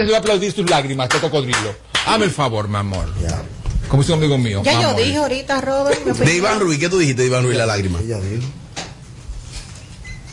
[0.00, 1.74] gente se va a aplaudir sus lágrimas, este cocodrilo.
[2.06, 3.06] Hazme el favor, mi amor.
[3.88, 4.62] Como dice un amigo mío.
[4.64, 5.02] Ya yo amor.
[5.02, 6.04] dije ahorita, Robert.
[6.04, 7.98] me De Iván Ruiz, ¿qué tú dijiste de Iván Ruiz la lágrima?
[8.00, 8.42] Ella dijo.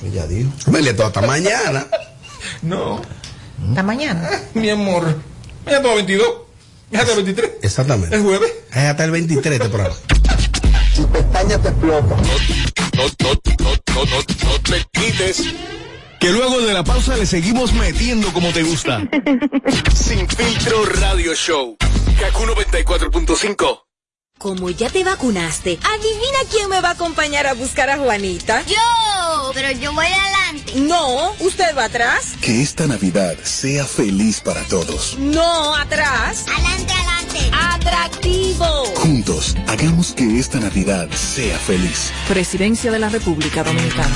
[0.05, 0.49] Ella dijo.
[0.67, 1.88] Vele todo hasta mañana.
[2.61, 3.01] No,
[3.69, 4.29] Hasta mañana.
[4.53, 5.17] mi amor.
[5.65, 6.28] Ya tengo 22.
[6.92, 7.52] Ya tengo 23.
[7.62, 8.15] Exactamente.
[8.15, 8.52] Es jueves.
[8.72, 9.96] Es hasta el 23 este programa.
[10.96, 12.15] Tu pestaña te explota.
[12.15, 15.44] No, no, no, no, no, no te quites.
[16.20, 19.02] Que luego de la pausa le seguimos metiendo como te gusta.
[19.95, 21.77] Sin filtro radio show.
[22.20, 23.84] Kaku 94.5.
[24.39, 28.61] Como ya te vacunaste, adivina quién me va a acompañar a buscar a Juanita.
[28.67, 30.73] Yo, pero yo voy adelante.
[30.75, 32.36] No, usted va atrás.
[32.39, 35.17] Que esta Navidad sea feliz para todos.
[35.17, 36.45] No, atrás.
[36.47, 37.52] Adelante, adelante.
[37.52, 38.86] Atractivo.
[38.95, 42.11] Juntos, hagamos que esta Navidad sea feliz.
[42.27, 44.16] Presidencia de la República Dominicana.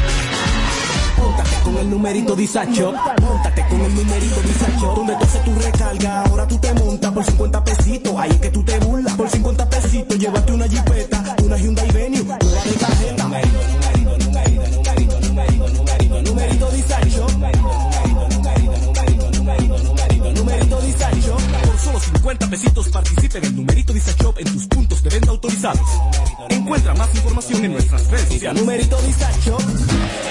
[1.17, 2.93] Móntate con el numerito Disacho.
[3.21, 4.93] Móntate con el numerito Disacho.
[4.95, 8.13] Donde tú haces tu recarga, ahora tú te montas por 50 pesitos.
[8.17, 9.13] Ahí es que tú te burlas.
[9.15, 10.90] Por 50 pesitos, llévate una jipeta,
[22.21, 25.81] 50 pesitos participa en el numerito Disacho en tus puntos de venta autorizados.
[26.49, 28.61] Encuentra más información en nuestras redes sociales.
[28.61, 29.57] Numerito Disacho.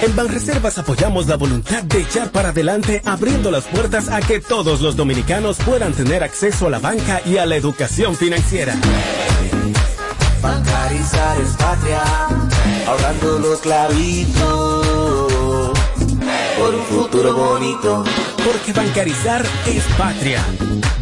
[0.01, 4.79] En Banreservas apoyamos la voluntad de echar para adelante abriendo las puertas a que todos
[4.79, 8.73] los dominicanos puedan tener acceso a la banca y a la educación financiera.
[10.41, 12.03] Bancarizar es patria,
[12.87, 15.01] ahorrando los clavitos
[16.61, 18.03] por un futuro bonito.
[18.45, 20.45] Porque bancarizar es patria.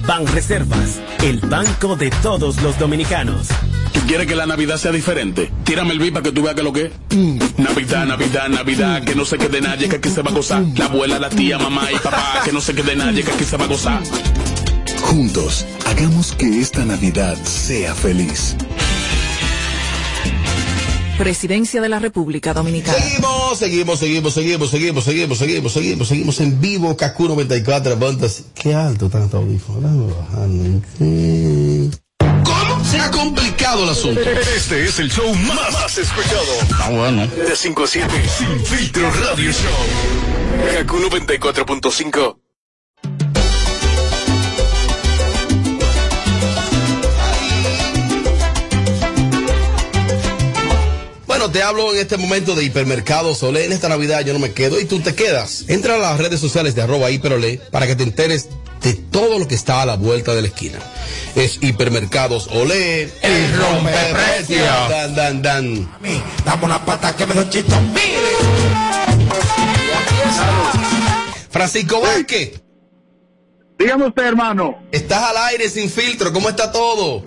[0.08, 3.48] Banreservas, el banco de todos los dominicanos.
[3.92, 5.52] ¿Tú quieres que la Navidad sea diferente?
[5.66, 6.92] Tírame el beat para que tú veas que lo que es.
[7.58, 10.64] Navidad, Navidad, Navidad, que no se quede nadie, que aquí se va a gozar.
[10.78, 13.58] La abuela, la tía, mamá y papá, que no se quede nadie, que aquí se
[13.58, 14.02] va a gozar.
[15.02, 18.56] Juntos, hagamos que esta Navidad sea feliz.
[21.20, 22.98] Presidencia de la República Dominicana.
[22.98, 28.44] Seguimos, seguimos, seguimos, seguimos, seguimos, seguimos, seguimos, seguimos, seguimos en vivo, Kaku 94 Bontas.
[28.56, 29.10] Qué alto.
[29.10, 29.60] Déjame
[30.14, 30.82] bajarlo.
[32.46, 32.86] ¿Cómo?
[32.86, 34.22] Se ha complicado el asunto.
[34.22, 36.54] Este es el show más, más escuchado.
[36.80, 37.28] Ah, bueno.
[37.28, 40.78] De 5 a 7, Sin Filtro Radio Show.
[40.78, 42.49] Kaku 94.5.
[51.50, 53.66] Bueno, te hablo en este momento de Hipermercados Olé.
[53.66, 55.66] En esta Navidad yo no me quedo y tú te quedas.
[55.68, 58.50] Entra a las redes sociales de arroba hiperolé para que te enteres
[58.84, 60.78] de todo lo que está a la vuelta de la esquina.
[61.36, 63.10] Es Hipermercados Olé.
[63.24, 64.64] El rompeprecio.
[64.64, 65.92] Dan, dan, dan.
[66.46, 67.76] Dame una pata que me doy chito.
[71.50, 72.62] Francisco Vázquez.
[73.80, 74.84] Dígame usted, hermano.
[74.92, 76.32] Estás al aire sin filtro.
[76.32, 77.24] ¿Cómo está todo?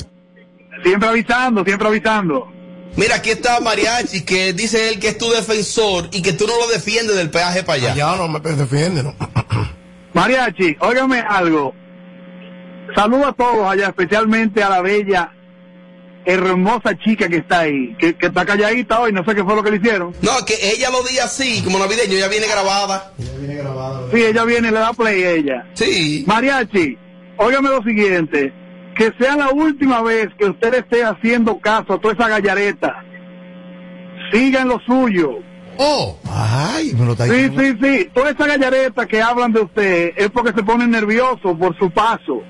[0.84, 2.51] Siempre avisando, siempre avisando.
[2.97, 6.56] Mira, aquí está Mariachi, que dice él que es tu defensor y que tú no
[6.58, 7.94] lo defiendes del peaje para allá.
[7.94, 9.14] Ya no me defiende, ¿no?
[10.12, 11.75] Mariachi, óigame algo.
[12.94, 15.32] Saludo a todos allá, especialmente a la bella,
[16.25, 19.62] hermosa chica que está ahí, que, que está calladita hoy, no sé qué fue lo
[19.62, 20.14] que le hicieron.
[20.20, 23.12] No, que ella lo di así, como navideño, ya viene grabada.
[24.12, 25.66] Sí, ella viene, le da play ella.
[25.75, 26.25] Sí.
[26.26, 26.98] Mariachi,
[27.38, 28.52] óigame lo siguiente,
[28.97, 33.04] que sea la última vez que usted esté haciendo caso a toda esa gallareta.
[34.30, 35.38] Sigan lo suyo.
[35.78, 36.19] Oh.
[36.30, 38.10] Ay, me lo está Sí, sí, sí.
[38.14, 42.42] Toda esa gallareta que hablan de usted es porque se ponen nerviosos por su paso.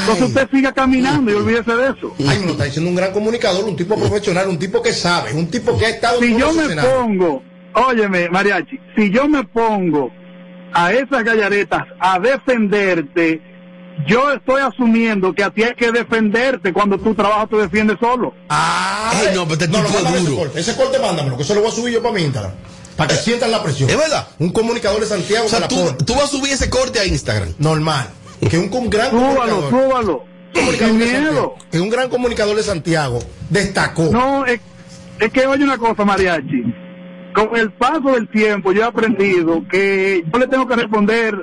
[0.00, 2.14] Entonces usted siga caminando y olvídese de eso.
[2.28, 5.32] Ay, me lo está diciendo un gran comunicador, un tipo profesional, un tipo que sabe,
[5.34, 6.94] un tipo que ha estado Si yo me escenarios.
[6.94, 7.42] pongo,
[7.74, 10.10] óyeme, Mariachi, si yo me pongo
[10.72, 13.40] a esas gallaretas a defenderte,
[14.06, 18.34] yo estoy asumiendo que a ti hay que defenderte cuando tu trabajo te defiendes solo.
[18.48, 20.36] Ay, no, pero este No, tipo duro.
[20.36, 20.60] corte.
[20.60, 22.52] Ese corte mándamelo, que eso lo voy a subir yo para mi Instagram.
[22.96, 23.90] Para que sientan la presión.
[23.90, 24.26] ¿Es verdad?
[24.38, 27.50] Un comunicador de Santiago O sea, tú, vas a subir ese corte a Instagram.
[27.58, 28.08] Normal.
[28.48, 29.34] Que un, un gran Súbalo,
[29.70, 29.70] comunicador.
[29.70, 30.24] súbalo.
[30.78, 31.54] Sin miedo.
[31.70, 33.18] Que un gran comunicador de Santiago
[33.50, 34.04] destacó.
[34.10, 34.60] No, es,
[35.20, 36.62] es que oye una cosa, Mariachi.
[37.34, 41.34] Con el paso del tiempo yo he aprendido que yo le tengo que responder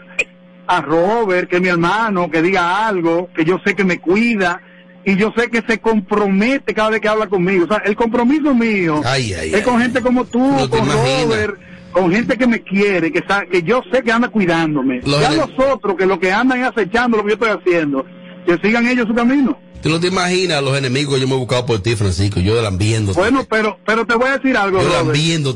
[0.67, 4.61] a Robert, que es mi hermano, que diga algo, que yo sé que me cuida,
[5.05, 7.65] y yo sé que se compromete cada vez que habla conmigo.
[7.65, 9.61] O sea, el compromiso mío Ay, ay, es ay.
[9.63, 10.87] con gente como tú, No con.
[10.87, 11.55] Robert,
[11.91, 15.01] con gente que me quiere, que, sa- que yo sé que anda cuidándome.
[15.05, 18.05] Los ya los otros que lo que andan es acechando lo que yo estoy haciendo,
[18.45, 19.59] que sigan ellos su camino.
[19.81, 22.39] Tú no te imaginas los enemigos que yo me he buscado por ti, Francisco.
[22.39, 23.13] Yo lambiendo.
[23.13, 25.03] Bueno, pero pero te voy a decir algo, Yo Robert.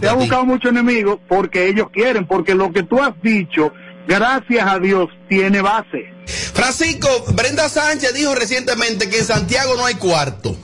[0.02, 0.20] Te ti.
[0.20, 3.72] buscado muchos enemigos porque ellos quieren, porque lo que tú has dicho,
[4.08, 6.14] gracias a Dios, tiene base.
[6.54, 10.56] Francisco, Brenda Sánchez dijo recientemente que en Santiago no hay cuarto.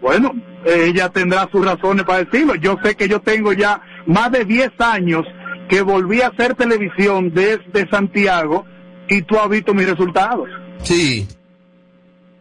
[0.00, 0.32] Bueno,
[0.64, 2.54] ella tendrá sus razones para decirlo.
[2.54, 5.26] Yo sé que yo tengo ya más de 10 años
[5.68, 8.64] que volví a hacer televisión desde Santiago
[9.08, 10.48] y tú has visto mis resultados.
[10.82, 11.26] Sí.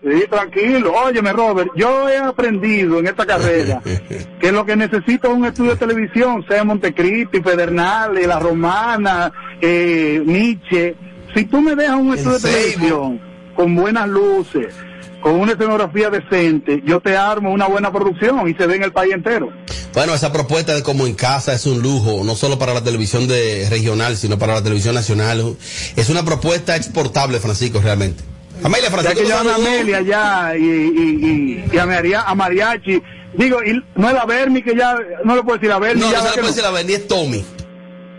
[0.10, 0.94] Sí, tranquilo.
[0.94, 3.82] Óyeme, Robert, yo he aprendido en esta carrera
[4.40, 10.22] que lo que necesito es un estudio de televisión, sea Montecristi, Pedernales, La Romana, eh,
[10.26, 10.96] Nietzsche.
[11.36, 13.22] Si tú me dejas un estudio de televisión
[13.56, 14.74] con buenas luces,
[15.22, 18.94] con una escenografía decente, yo te armo una buena producción y se ve en el
[18.94, 19.52] país entero.
[19.94, 23.28] Bueno, esa propuesta de como en casa es un lujo, no solo para la televisión
[23.28, 25.58] de regional, sino para la televisión nacional.
[25.96, 28.24] Es una propuesta exportable, Francisco, realmente.
[28.64, 29.56] Amelia, Ya Francisco, que yo a.
[29.56, 33.02] Amelia ya y, y, y, y a, Maria- a Mariachi,
[33.34, 36.04] digo, y no es la Bernie que ya, no le puedo decir a Bernie.
[36.04, 37.46] No, ya no se le que puede decir la Bernie, es Tommy.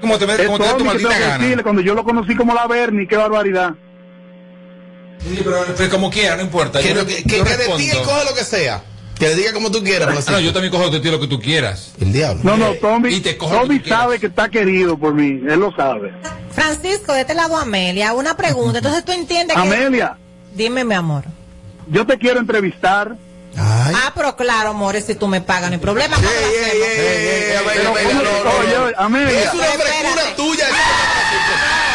[0.00, 1.38] Como te, Es como te tu Tommy que que gana.
[1.38, 3.75] decirle, cuando yo lo conocí como la Bernie, qué barbaridad.
[5.20, 6.81] Sí, pero, pero como quiera, no importa.
[6.81, 8.82] Que, Yo- no- que, que- yo que de ti él coge lo que sea.
[9.19, 11.26] Que le diga como tú quieras, Ah, no, yo también cojo de ti lo que
[11.26, 11.93] tú quieras.
[12.00, 12.41] El diablo.
[12.44, 14.00] No, no, Tommy, Y te que Tommy quieras.
[14.02, 16.12] sabe que está querido por mí, él lo sabe.
[16.52, 18.79] Francisco, de este lado Amelia, una pregunta.
[18.79, 19.61] Entonces tú entiendes que...
[19.61, 20.17] Amelia,
[20.58, 21.22] Dime, mi amor.
[21.87, 23.14] yo te quiero entrevistar.
[23.56, 26.16] Ah, pero claro, amores, si tú me pagas, no hay problema.
[26.16, 27.72] ¿cómo lo hacemos?
[27.75, 27.93] Pero,
[28.43, 30.66] ¿cómo- oye, oye, Amelia, Es una frescura tuya.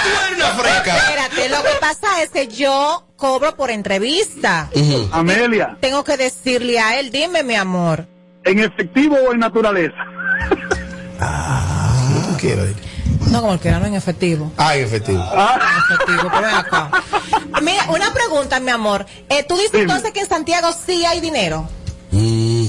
[0.04, 0.98] Tú eres una freca.
[0.98, 4.70] Espérate, lo que pasa es que yo cobro por entrevista.
[5.12, 8.08] Amelia, Tengo que decirle a él, dime, mi amor.
[8.46, 9.96] ¿en efectivo o en naturaleza?
[11.20, 12.76] No quiero ir.
[13.34, 14.52] No, como el que era no en efectivo.
[14.58, 15.24] Ah, en efectivo.
[15.24, 16.92] En efectivo, pero ven acá.
[17.62, 19.06] Mira, una pregunta, mi amor.
[19.30, 19.84] Eh, Tú dices Dime.
[19.84, 21.68] entonces que en Santiago sí hay dinero.
[22.12, 22.68] Mm,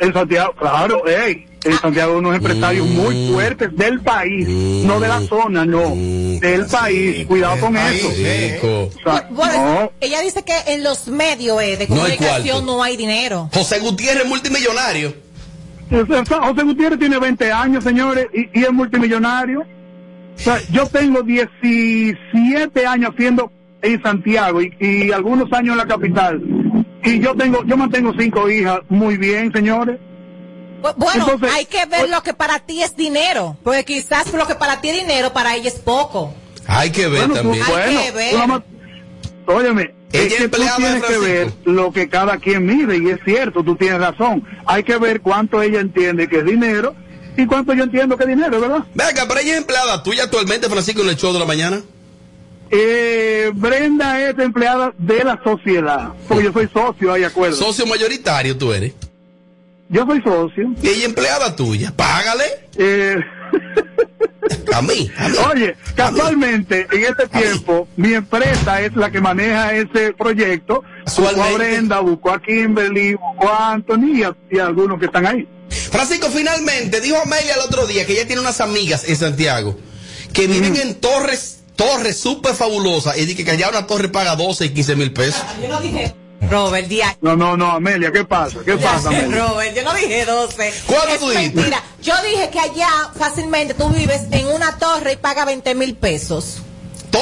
[0.00, 5.08] En Santiago, claro, hey, en Santiago hay unos empresarios muy fuertes del país, no de
[5.08, 7.26] la zona, no, del país.
[7.26, 8.08] Cuidado con eso.
[8.10, 8.82] Rico.
[8.84, 12.64] O sea, Bueno, no, ella dice que en los medios eh, de No hay comunicación
[12.66, 13.50] no hay dinero.
[13.52, 15.12] José Gutiérrez, multimillonario.
[15.90, 19.66] José Gutiérrez tiene 20 años, señores, y, y es multimillonario.
[20.38, 23.50] O sea, yo tengo 17 años haciendo
[23.82, 26.40] en Santiago y, y algunos años en la capital.
[27.04, 29.98] Y yo tengo, yo mantengo cinco hijas muy bien, señores.
[30.82, 33.56] Bu- Bueno, Entonces, hay que ver lo que para ti es dinero.
[33.62, 36.34] Porque quizás lo que para ti es dinero, para ella es poco.
[36.66, 37.64] Hay que ver Bueno, tú- también.
[37.64, 38.46] Hay bueno, que ver.
[38.48, 38.62] más-
[39.46, 43.18] óyeme, Ella es que tú tienes que ver lo que cada quien mide y es
[43.24, 44.44] cierto, tú tienes razón.
[44.66, 46.94] Hay que ver cuánto ella entiende que es dinero
[47.38, 48.84] y cuánto yo entiendo que dinero, ¿verdad?
[48.94, 51.80] Venga, pero ella es empleada tuya actualmente, Francisco, en el show de la mañana.
[52.70, 57.56] Eh, Brenda es empleada de la sociedad, porque yo soy socio, hay acuerdo.
[57.56, 58.92] Socio mayoritario tú eres.
[59.88, 60.70] yo soy socio.
[60.82, 61.92] Y ella empleada tuya.
[61.96, 62.44] Págale.
[62.76, 63.16] Eh,
[64.74, 65.10] A mí.
[65.18, 65.36] A mí.
[65.52, 70.82] oye, casualmente en este tiempo mi empresa es la que maneja ese proyecto.
[71.04, 71.52] Buscó a.
[71.52, 75.48] Brenda, buscó a Kimberly, buscó a Anthony y a, y a algunos que están ahí.
[75.70, 79.76] Francisco, finalmente, dijo Amelia el otro día que ella tiene unas amigas en Santiago
[80.32, 84.66] que viven en torres, torres súper fabulosas y dice que allá una torre paga 12
[84.66, 85.42] y 15 mil pesos.
[85.60, 86.14] Yo no dije.
[86.48, 87.18] Robert, día.
[87.20, 88.58] No, no, no, Amelia, ¿qué pasa?
[88.64, 89.48] ¿Qué pasa, Amelia?
[89.48, 90.74] Robert, yo no dije 12.
[90.86, 91.56] ¿Cuánto es tú dijiste?
[91.56, 91.82] mentira.
[92.00, 96.58] Yo dije que allá fácilmente tú vives en una torre y pagas 20 mil pesos.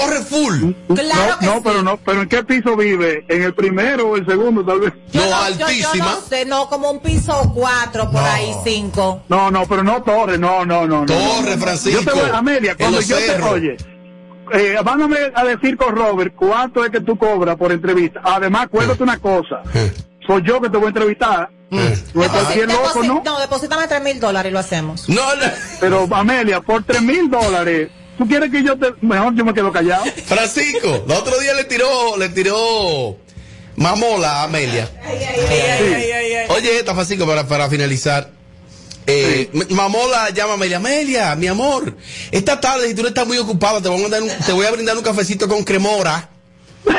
[0.00, 0.72] Torre full.
[0.94, 1.60] Claro no, que no, sí.
[1.64, 3.24] pero no, pero ¿en qué piso vive?
[3.28, 4.92] ¿En el primero o el segundo, tal vez?
[5.12, 5.94] Yo No, altísima.
[5.94, 9.22] Yo, no sé, no, como un piso 4, por ahí 5.
[9.28, 11.00] No, no, pero no torre, no, no, no.
[11.00, 11.06] no.
[11.06, 12.02] Torre, Francisco.
[12.02, 13.76] Yo te voy, Amelia, En cuando yo te oye,
[14.52, 18.20] eh, mándame a decir con Robert cuánto es que tú cobras por entrevista.
[18.24, 19.62] Además, acuérdate una cosa.
[20.26, 21.50] Soy yo que te voy a entrevistar.
[21.70, 21.80] No
[22.22, 23.22] es cualquier loco, ¿no?
[23.24, 25.08] No, deposítame 3 mil dólares y lo hacemos.
[25.08, 25.42] No, no.
[25.80, 28.92] Pero, Amelia, por tres mil dólares, ¿tú quieres que yo te...
[29.00, 30.04] Mejor yo me quedo callado.
[30.26, 33.16] Francisco, el otro día le tiró, le tiró
[33.76, 34.88] mamola a Amelia.
[36.48, 38.30] Oye, esta Francisco, para, para finalizar.
[39.08, 41.96] Eh, Mamola llama a Amelia, Amelia, mi amor,
[42.32, 44.72] esta tarde si tú no estás muy ocupada te voy a, un- te voy a
[44.72, 46.28] brindar un cafecito con cremora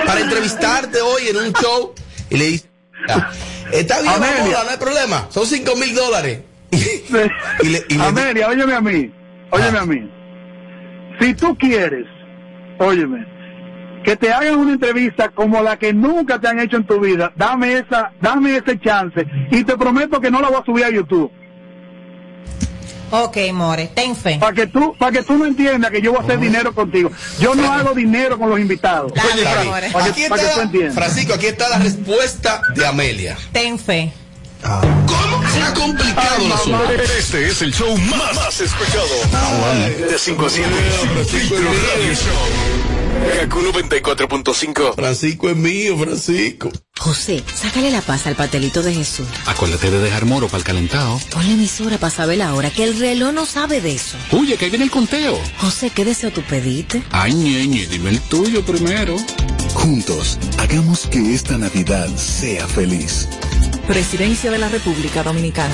[0.06, 1.94] para entrevistarte hoy en un show.
[2.30, 2.66] Y le dice,
[3.10, 3.30] "Ah,
[3.74, 4.38] está bien, Amelia.
[4.38, 6.40] Mamola, no hay problema, son cinco mil dólares.
[6.72, 9.12] Y le- y le- Amelia, óyeme a mí,
[9.52, 9.82] óyeme Ah.
[9.82, 10.10] a mí.
[11.20, 12.06] Si tú quieres,
[12.80, 13.26] óyeme,
[14.04, 17.34] que te hagan una entrevista como la que nunca te han hecho en tu vida,
[17.36, 20.90] dame esa, dame ese chance y te prometo que no la voy a subir a
[20.90, 21.32] YouTube.
[23.10, 24.38] Ok, More, ten fe.
[24.40, 27.10] Para que tú, para que tú no entiendas que yo voy a hacer dinero contigo.
[27.40, 29.14] Yo no hago dinero con los invitados.
[29.14, 29.66] Bien.
[29.66, 29.90] More.
[29.92, 30.96] Para Aquí que, para que tú está, entiendas.
[30.96, 33.38] Francisco, aquí está la respuesta de Amelia.
[33.54, 34.12] Ten fe.
[34.62, 35.27] ¿Cómo
[35.58, 36.92] será complicado el asunto?
[37.18, 39.08] Este es el show más, más escuchado.
[40.10, 40.70] De 5 a 7.
[41.26, 42.88] Filtro Radio Show.
[43.40, 44.96] Kaku 94.5.
[44.96, 46.72] Francisco es mío, Francisco.
[47.00, 49.28] José, sácale la paz al patelito de Jesús.
[49.48, 51.20] Acuérdate de dejar moro para el calentado.
[51.32, 54.18] Ponle emisora para saber la hora, que el reloj no sabe de eso.
[54.32, 55.40] Oye, que ahí viene el conteo.
[55.58, 57.02] José, ¿qué deseo tú pediste?
[57.12, 59.16] Ay, ñeñe, dime el tuyo primero.
[59.74, 63.28] Juntos, hagamos que esta Navidad sea feliz.
[63.88, 65.74] Presidencia de la República Dominicana.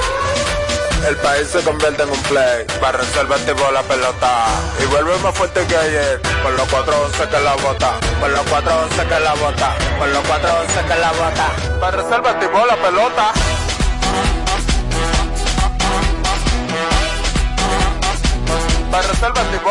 [1.07, 4.45] El país se convierte en un play, para reservar tipo la pelota.
[4.81, 7.99] Y vuelve más fuerte que ayer, con los 411 que la bota.
[8.19, 9.75] Con los 411 que la bota.
[9.99, 11.79] Con los 411 que la bota.
[11.79, 13.33] Para reservar tipo la pelota.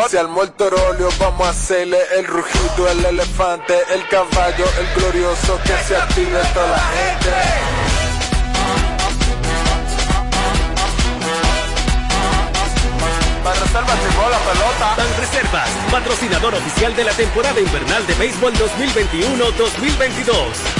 [0.09, 5.59] Si al muerto rolio vamos a hacerle el rugido, el elefante, el caballo, el glorioso
[5.63, 7.80] que se active toda la gente.
[13.43, 14.95] Reservar tipo la pelota.
[14.97, 20.33] Ban Reservas, patrocinador oficial de la temporada invernal de béisbol 2021-2022.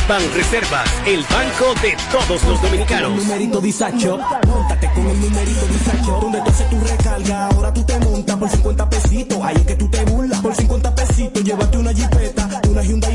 [0.07, 3.13] Ban Reservas, el banco de todos los dominicanos.
[3.13, 6.19] El numerito disacho, montate con el numerito disacho.
[6.21, 9.39] Donde tú haces tu recarga, ahora tú te montas por 50 pesitos.
[9.41, 10.39] Ahí es que tú te burlas.
[10.41, 13.10] Por 50 pesitos, llévate una jipeta, una Hyundai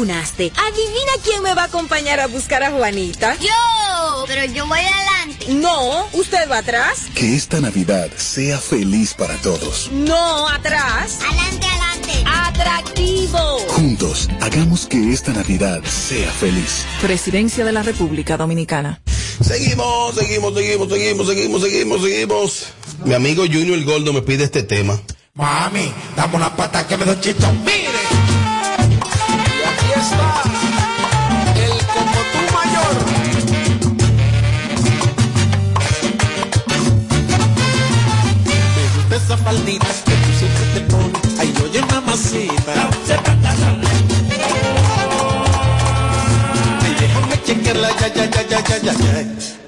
[0.00, 0.52] vacunaste?
[0.56, 3.36] Adivina quién me va a acompañar a buscar a Juanita.
[3.36, 5.46] Yo, pero yo voy adelante.
[5.48, 7.06] No, usted va atrás.
[7.14, 9.90] Que esta Navidad sea feliz para todos.
[9.92, 11.18] No, atrás.
[11.20, 12.24] Adelante, adelante.
[12.26, 13.38] Atractivo.
[13.68, 16.84] Juntos, hagamos que esta Navidad sea feliz.
[17.02, 19.02] Presidencia de la República Dominicana.
[19.42, 22.66] Seguimos, seguimos, seguimos, seguimos, seguimos, seguimos, seguimos.
[23.04, 24.98] Mi amigo Junior el Gordo me pide este tema.
[25.34, 27.50] Mami, dame una pata que me doy chito.
[27.64, 27.89] Mire.
[39.50, 41.40] Faldita que tú siempre te pones.
[41.40, 42.72] Ay, oye, mamacita.
[46.82, 49.59] Ay, déjame chequearla, ya, ya, ya, ya, ya, ya, ya.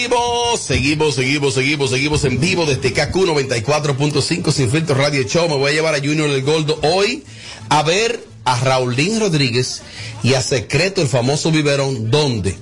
[0.00, 5.48] Seguimos, seguimos, seguimos, seguimos, seguimos en vivo desde KQ 94.5 Sin Filtro Radio Show.
[5.48, 7.22] Me voy a llevar a Junior el Goldo hoy
[7.68, 9.82] a ver a Raulín Rodríguez
[10.22, 12.56] y a Secreto, el famoso biberón, ¿dónde?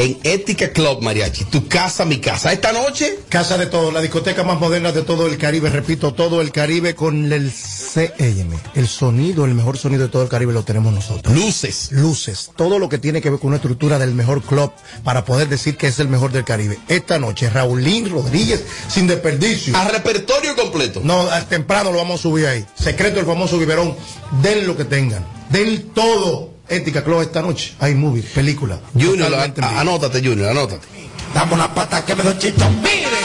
[0.00, 1.44] En Ética Club Mariachi.
[1.44, 2.52] Tu casa, mi casa.
[2.52, 3.18] Esta noche.
[3.28, 6.94] Casa de todo, la discoteca más moderna de todo el Caribe, repito, todo el Caribe
[6.94, 8.56] con el CM.
[8.74, 11.34] El sonido, el mejor sonido de todo el Caribe lo tenemos nosotros.
[11.34, 11.92] Luces.
[11.92, 12.50] Luces.
[12.56, 14.72] Todo lo que tiene que ver con una estructura del mejor club
[15.04, 16.78] para poder decir que es el mejor del Caribe.
[16.88, 19.76] Esta noche, Raulín Rodríguez, sin desperdicio.
[19.76, 21.02] A repertorio completo.
[21.04, 22.64] No, temprano lo vamos a subir ahí.
[22.74, 23.94] Secreto el famoso biberón.
[24.40, 25.26] Den lo que tengan.
[25.50, 26.59] Den todo.
[26.70, 27.74] Ética Club esta noche.
[27.80, 28.78] Hay movie, película.
[28.94, 30.86] Junior, a- anótate, Junior, anótate.
[31.34, 32.68] Dame una pata que me doy chito.
[32.82, 33.20] Mire.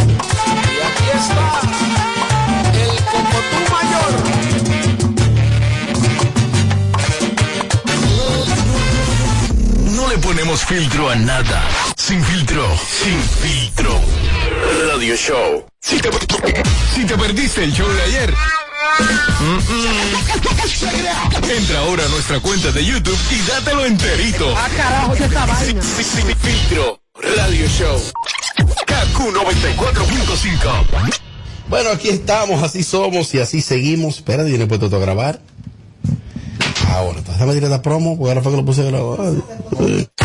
[0.00, 1.60] Y aquí está
[2.82, 5.20] el Cocotú Mayor.
[9.92, 11.62] No le ponemos filtro a nada.
[11.96, 14.00] Sin filtro, sin filtro.
[14.92, 15.64] Radio Show.
[15.80, 16.10] Si te,
[16.94, 18.34] si te perdiste el show de ayer.
[19.40, 24.54] Mm, mm, Entra ahora a nuestra cuenta de YouTube y dátelo enterito.
[24.56, 25.82] Ah, carajo, ¿qué esta vaina?
[25.82, 27.00] Sin, sin filtro.
[27.36, 28.00] Radio Show.
[28.86, 31.20] KQ 94.5.
[31.68, 34.16] Bueno, aquí estamos, así somos y así seguimos.
[34.16, 35.40] Espérate, yo no he puesto todo a grabar.
[36.88, 39.18] Ahora, déjame tirar la promo, porque ahora fue que lo puse a grabar.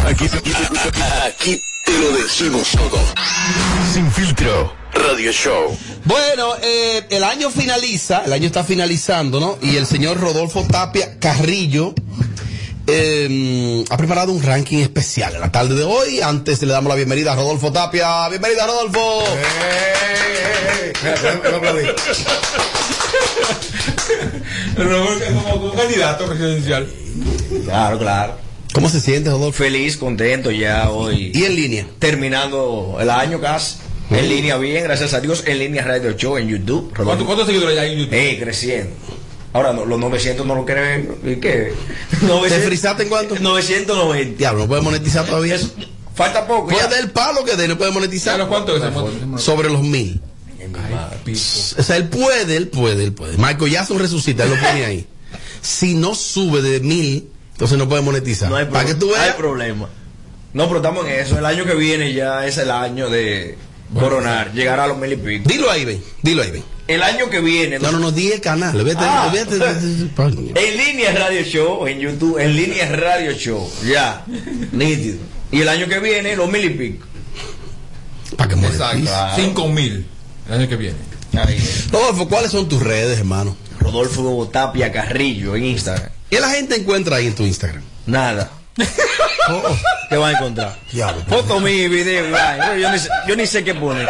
[0.06, 2.98] Aquí, aquí te lo decimos todo.
[3.94, 4.74] Sin filtro.
[4.96, 5.78] Radio Show.
[6.06, 9.58] Bueno, eh, el año finaliza, el año está finalizando, ¿no?
[9.62, 11.94] Y el señor Rodolfo Tapia Carrillo
[12.88, 16.22] eh, ha preparado un ranking especial en la tarde de hoy.
[16.22, 18.30] Antes le damos la bienvenida a Rodolfo Tapia.
[18.30, 19.24] Bienvenida, Rodolfo.
[24.76, 26.88] como un candidato presidencial.
[27.64, 28.36] Claro, claro.
[28.74, 29.64] ¿Cómo se siente, Rodolfo?
[29.64, 31.32] Feliz, contento ya hoy.
[31.34, 31.88] ¿Y en línea?
[32.00, 33.78] Terminando el año casi.
[34.12, 35.44] En línea bien, gracias a Dios.
[35.48, 36.94] En línea Radio Show en YouTube.
[36.96, 38.14] ¿Cuánto- ¿Cuántos seguidores hay en YouTube?
[38.14, 38.92] Eh, creciendo.
[39.54, 41.16] Ahora no, los 900 no lo quieren.
[41.24, 41.74] ¿y ¿Qué?
[42.22, 43.36] 900, ¿Te frisaste en cuánto?
[43.40, 44.38] 990.
[44.38, 45.58] Diablo, no puede monetizar todavía.
[46.14, 46.68] Falta poco.
[46.68, 46.88] Puede ya.
[46.88, 48.34] dar el palo que dé, no puede monetizar.
[48.38, 49.42] ¿Sabes cuánto es?
[49.42, 50.22] Sobre los mil.
[51.78, 53.38] O sea, él puede, él puede, él puede.
[53.38, 55.08] Michael Jackson resucita, él lo pone ahí.
[55.62, 58.50] Si no sube de mil, entonces no puede monetizar.
[58.52, 59.90] No hay, Para que tú hay problema.
[60.54, 61.40] No, pero estamos en eso.
[61.40, 63.58] El año que viene ya es el año de
[63.94, 64.54] coronar.
[64.54, 65.50] Llegar a los mil y pico.
[65.50, 66.04] Dilo ahí, ven.
[66.22, 66.64] Dilo ahí, ven.
[66.88, 67.80] El año que viene.
[67.80, 68.76] No, no, no, di el canal.
[68.84, 69.30] Vete, Ah.
[69.34, 70.12] vete, vete.
[70.70, 74.24] En línea Radio Show, en YouTube, en línea Radio Show, ya,
[74.72, 75.18] nítido.
[75.52, 77.06] Y el año que viene, los mil y pico.
[78.38, 79.10] Para que Exacto.
[79.36, 80.06] Cinco mil
[80.48, 80.98] el año que viene.
[81.92, 83.56] Rodolfo, ¿cuáles son tus redes, hermano?
[83.80, 86.10] Rodolfo Tapia Carrillo en Instagram.
[86.30, 87.84] ¿Qué la gente encuentra ahí en tu Instagram?
[88.06, 88.52] Nada.
[90.10, 90.76] ¿Qué va a encontrar?
[91.30, 92.26] Foto mi video,
[92.78, 94.08] yo, ni sé, yo ni sé qué poner.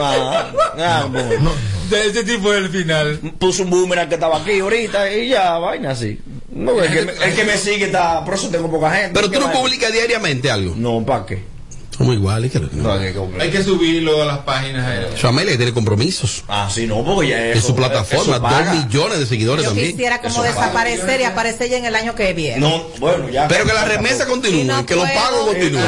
[0.00, 1.52] Ah, ah, bueno.
[1.88, 3.18] De ese tipo del final.
[3.38, 6.18] Puso un boomerang que estaba aquí ahorita y ya, vaina así.
[6.50, 9.10] No, el, que me, el que me sigue está, por eso tengo poca gente.
[9.14, 10.74] Pero tú ¿Qué no publicas diariamente algo.
[10.76, 11.53] No, ¿para qué?
[11.96, 12.92] Somos iguales que lo que no.
[12.92, 14.84] Hay que subirlo a las páginas.
[15.14, 15.56] eh.
[15.56, 16.42] Tiene compromisos.
[16.48, 19.90] Ah, sí, no, porque ya En eso- su plataforma, dos millones de seguidores Yo también.
[19.92, 20.54] quisiera como Eso paga.
[20.54, 22.58] desaparecer y aparecer ya en el año que viene.
[22.60, 23.46] No, bueno, ya.
[23.48, 25.84] Pero que la remesa continúe, no que los pagos continúen.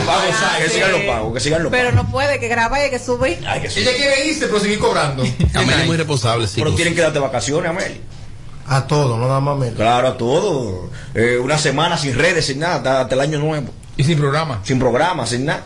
[0.63, 2.05] Que sigan los pagos, que sigan los Pero pagos.
[2.05, 3.39] no puede, que graba y hay que subir.
[3.39, 3.81] Que.
[3.81, 5.23] Ella quiere irse, pero seguir cobrando.
[5.55, 6.55] Amelia es muy responsable, sí.
[6.57, 8.01] Pero tienen que darte vacaciones, Amel.
[8.69, 9.75] A todo, no nada más menos.
[9.77, 10.91] Claro, a todo.
[11.15, 13.69] Eh, una semana sin redes, sin nada, hasta, hasta el año nuevo.
[13.97, 14.61] Y sin programa.
[14.65, 15.65] Sin programa, sin nada.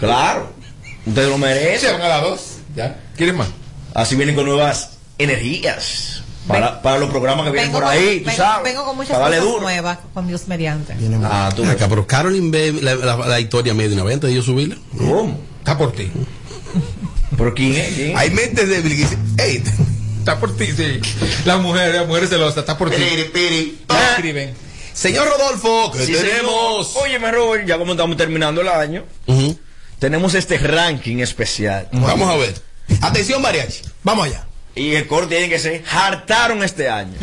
[0.00, 0.50] Claro.
[1.06, 1.92] Ustedes lo Se merecen.
[1.92, 2.40] van a las dos.
[2.74, 3.00] ¿Ya?
[3.16, 3.48] ¿Quieren más?
[3.94, 6.22] Así vienen con nuevas energías.
[6.46, 8.64] Para, para los programas que vienen Vengo, por ahí, con, tú vengo- sabes.
[8.72, 9.62] vengo con muchas para darle cosas duro.
[9.62, 10.94] nuevas, con Dios mediante.
[11.24, 14.30] Ah, tú acá, pero Carolyn ve la, la- la historia medio de una vez antes
[14.30, 14.76] de yo subirla.
[14.96, 15.40] ¿Cómo?
[15.58, 16.08] Está por ti.
[17.36, 17.94] ¿Pero quién es?
[17.94, 18.16] ¿Quién?
[18.16, 19.62] Hay mentes débiles que dicen, hey,
[20.20, 21.00] Está por ti, sí.
[21.44, 22.96] La mujer, la mujer celosa, está por ti.
[22.96, 23.78] piri, piri.
[23.88, 24.54] Ya escriben.
[24.92, 26.88] Señor Rodolfo, que Sí, tenemos.
[26.88, 27.04] señor.
[27.06, 29.04] Óyeme, Robert, ya como estamos terminando el año.
[29.98, 31.88] Tenemos este ranking especial.
[31.92, 32.54] Vamos a ver.
[33.00, 33.82] Atención, mariachi.
[34.02, 34.44] Vamos allá.
[34.78, 37.14] Y el coro tiene que ser hartaron este año.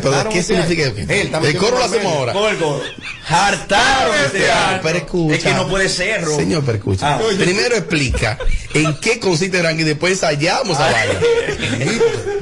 [0.00, 0.94] Pero ¿Qué significa eso?
[0.96, 2.32] Él, está El coro lo hacemos ahora.
[2.50, 2.80] El coro.
[3.28, 4.80] Hartaron este año.
[4.80, 5.34] Pero escucha.
[5.36, 6.38] Es que no puede ser, Robert.
[6.40, 7.16] Señor, pero escucha.
[7.16, 7.20] Ah.
[7.36, 8.38] Primero explica
[8.74, 11.14] en qué consiste el ranking y después ensayamos a vaina.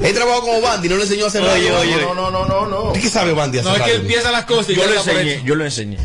[0.03, 1.79] He trabajado como Bandy, no le enseñó a hacer Oye, radio.
[1.79, 2.01] oye.
[2.01, 2.93] No, no, no, no, no.
[2.93, 4.01] ¿Qué sabe Bandy hacer No, es que radio?
[4.01, 5.97] empiezan las cosas y Yo lo por enseñé, yo lo enseñé.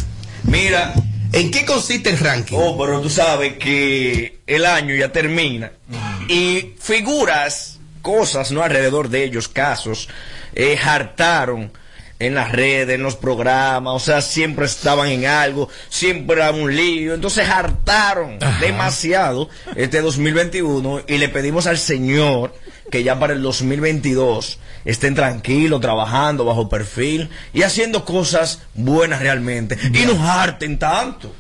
[0.45, 0.95] Mira,
[1.35, 2.57] ¿En qué consiste el ranking?
[2.57, 5.73] oh, pero tú sabes que el año ya termina
[6.29, 8.63] y figuras, cosas, ¿no?
[8.63, 10.09] Alrededor de ellos, casos,
[10.55, 11.73] eh, hartaron
[12.21, 16.75] en las redes, en los programas, o sea, siempre estaban en algo, siempre era un
[16.75, 22.55] lío, entonces hartaron demasiado este 2021 y le pedimos al Señor
[22.91, 29.79] que ya para el 2022 estén tranquilos, trabajando bajo perfil y haciendo cosas buenas realmente.
[29.93, 31.33] Y no harten tanto.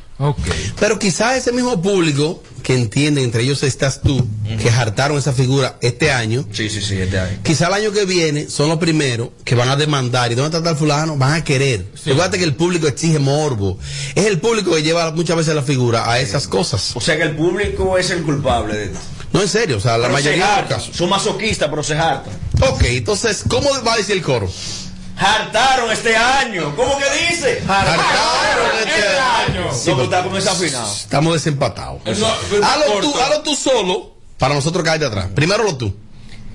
[0.78, 4.26] Pero quizás ese mismo público que entiende, entre ellos estás tú,
[4.60, 6.46] que hartaron esa figura este año.
[6.52, 7.38] Sí, sí, sí, este año.
[7.42, 10.30] Quizá el año que viene son los primeros que van a demandar.
[10.32, 11.16] ¿Y dónde está el fulano?
[11.16, 11.86] Van a querer.
[12.06, 13.78] Recuerda que el público exige morbo.
[14.14, 16.92] Es el público que lleva muchas veces la figura a esas cosas.
[16.94, 19.00] O sea que el público es el culpable de esto.
[19.34, 20.96] No, en serio, o sea, la mayoría de los casos.
[20.96, 22.32] Son masoquistas, pero se hartan.
[22.62, 24.48] Ok, entonces, ¿cómo va a decir el coro?
[25.16, 26.74] Hartaron este año.
[26.76, 27.62] ¿Cómo que dice?
[27.68, 29.64] Hartaron este año.
[29.64, 30.92] No, pero está como desafinado.
[30.92, 32.00] Estamos desempatados.
[32.04, 32.26] Eso-
[32.62, 35.26] Hazlo tú, hazlo tú solo para nosotros caer de atrás.
[35.34, 35.94] Primero lo tú.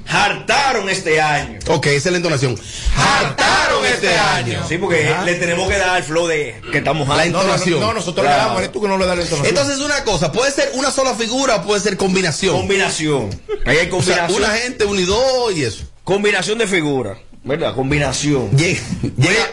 [0.10, 1.60] Hartaron este año.
[1.68, 2.60] Ok, esa es la entonación.
[2.96, 4.66] Hartaron este año.
[4.68, 7.80] Sí, porque le tenemos que dar el flow de que estamos La entonación.
[8.16, 8.70] Claro.
[8.72, 9.46] tú que no le das la entonación.
[9.48, 12.56] Entonces, una cosa, puede ser una sola figura o puede ser combinación.
[12.58, 13.30] Combinación.
[13.66, 14.44] Ahí hay O sea, combinación.
[14.44, 15.84] una gente, un y dos y eso.
[16.04, 17.18] Combinación de figuras.
[17.44, 17.74] ¿Verdad?
[17.74, 18.50] Combinación.
[18.50, 18.78] Puede,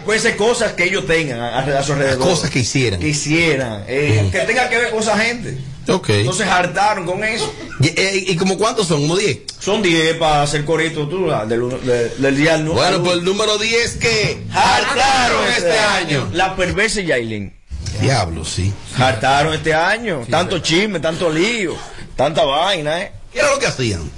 [0.05, 2.27] puede ser cosas que ellos tengan a, a su alrededor.
[2.27, 2.99] Cosas que hicieran.
[2.99, 3.85] Que hicieran.
[3.87, 5.57] eh, que tengan que ver con esa gente.
[5.89, 6.09] Ok.
[6.11, 7.53] Entonces hartaron con eso.
[7.81, 9.03] ¿Y, eh, y como cuántos son?
[9.03, 9.39] ¿Como 10?
[9.61, 13.17] Son 10 para hacer corito tú, del, uno- de- del día al nu- Bueno, pues
[13.19, 16.29] el número 10 que Hartaron este año.
[16.33, 17.55] La perversa Yailin.
[18.01, 18.73] Diablo, sí.
[18.99, 20.23] Hartaron este año.
[20.31, 21.75] tanto chisme, tanto lío,
[22.17, 23.13] tanta vaina, ¿eh?
[23.33, 24.11] ¿Qué era lo que hacían?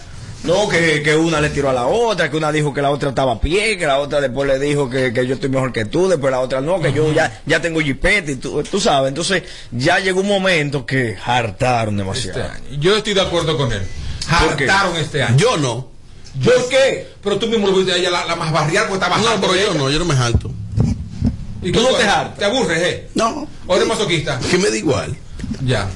[0.48, 3.10] No, que, que una le tiró a la otra, que una dijo que la otra
[3.10, 5.84] estaba a pie, que la otra después le dijo que, que yo estoy mejor que
[5.84, 9.08] tú, después la otra no, que yo ya, ya tengo jipete y tú, tú sabes.
[9.08, 12.42] Entonces ya llegó un momento que hartaron demasiado.
[12.80, 13.82] Yo estoy de acuerdo con él.
[14.26, 15.36] Hartaron este año.
[15.36, 15.88] Yo no.
[16.42, 17.08] ¿Por qué?
[17.22, 19.54] Pero tú mismo lo viste a ella la, la más barrial porque está No, pero
[19.54, 20.50] yo no, yo no me jalto.
[21.60, 22.38] ¿Y ¿Tú no te hartas?
[22.38, 23.08] ¿Te aburres, eh?
[23.14, 23.48] No.
[23.66, 24.38] ¿O eres masoquista?
[24.50, 25.16] Que me da igual.
[25.64, 25.88] Ya.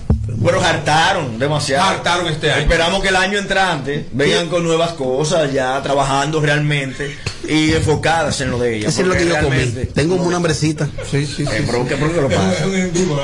[0.45, 1.89] Pero hartaron demasiado.
[1.89, 2.63] Hartaron este año.
[2.63, 8.51] Esperamos que el año entrante vengan con nuevas cosas, ya trabajando realmente y enfocadas en
[8.51, 8.93] lo de ellas.
[8.93, 9.67] Eso es lo que yo comí.
[9.95, 10.89] Tengo una hambrecita.
[11.11, 12.67] Sí, sí, Eh, pero ¿qué, ¿Por qué lo pasa?
[12.67, 13.21] Un en vivo.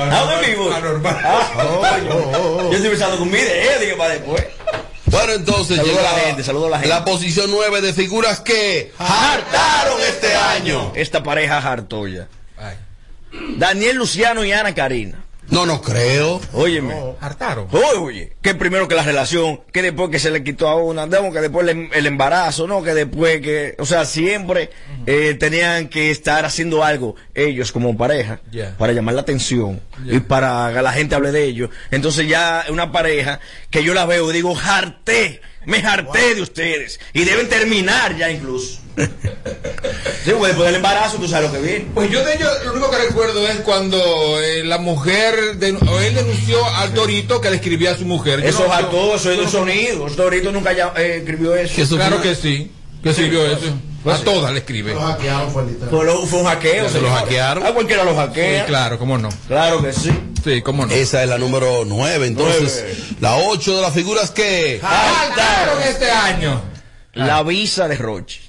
[2.65, 4.45] Yo estoy pensando con mi de digo para después.
[5.07, 6.95] Bueno, entonces Saludo llega a la gente, saludo a la gente.
[7.05, 10.93] posición 9 de figuras que hartaron este año.
[10.95, 12.29] Esta pareja hartoya.
[13.57, 15.25] Daniel Luciano y Ana Karina.
[15.51, 16.41] No, no creo.
[16.53, 16.95] Óyeme.
[17.21, 17.69] Hartaron.
[17.73, 21.09] Oye, oye, que primero que la relación, que después que se le quitó a una,
[21.09, 24.71] que después el, el embarazo, no, que después que, o sea, siempre
[25.07, 28.41] eh, tenían que estar haciendo algo ellos como pareja
[28.77, 31.71] para llamar la atención y para que la gente hable de ellos.
[31.91, 36.99] Entonces ya una pareja que yo la veo y digo, harté, me harté de ustedes
[37.13, 38.81] y deben terminar ya incluso.
[40.25, 41.87] sí, después del embarazo tú sabes lo que viene.
[41.95, 46.01] Pues yo de ellos lo único que recuerdo es cuando eh, la mujer, de, o
[46.01, 48.41] él denunció al Torito que le escribía a su mujer.
[48.43, 50.07] Yo Eso no- hartó, eso es de no- sonido.
[50.07, 51.97] Eso Torito nunca ya, eh, escribió eso.
[51.97, 53.73] Claro que sí, que escribió eso.
[54.03, 54.95] Pues a todas le escribe.
[54.95, 55.91] Lo hackearon, fue literal.
[56.27, 56.89] Fue, un hackeo.
[56.89, 57.67] Se lo hackearon.
[57.67, 58.61] A cualquiera lo hackea.
[58.61, 59.29] Sí, claro, cómo no.
[59.49, 60.11] Claro que sí.
[60.43, 60.93] Sí, cómo no.
[60.93, 62.27] Esa es la número 9.
[62.27, 62.85] Entonces,
[63.21, 66.78] la 8 de las figuras que Hartaron este año.
[67.27, 68.41] La visa de Roche.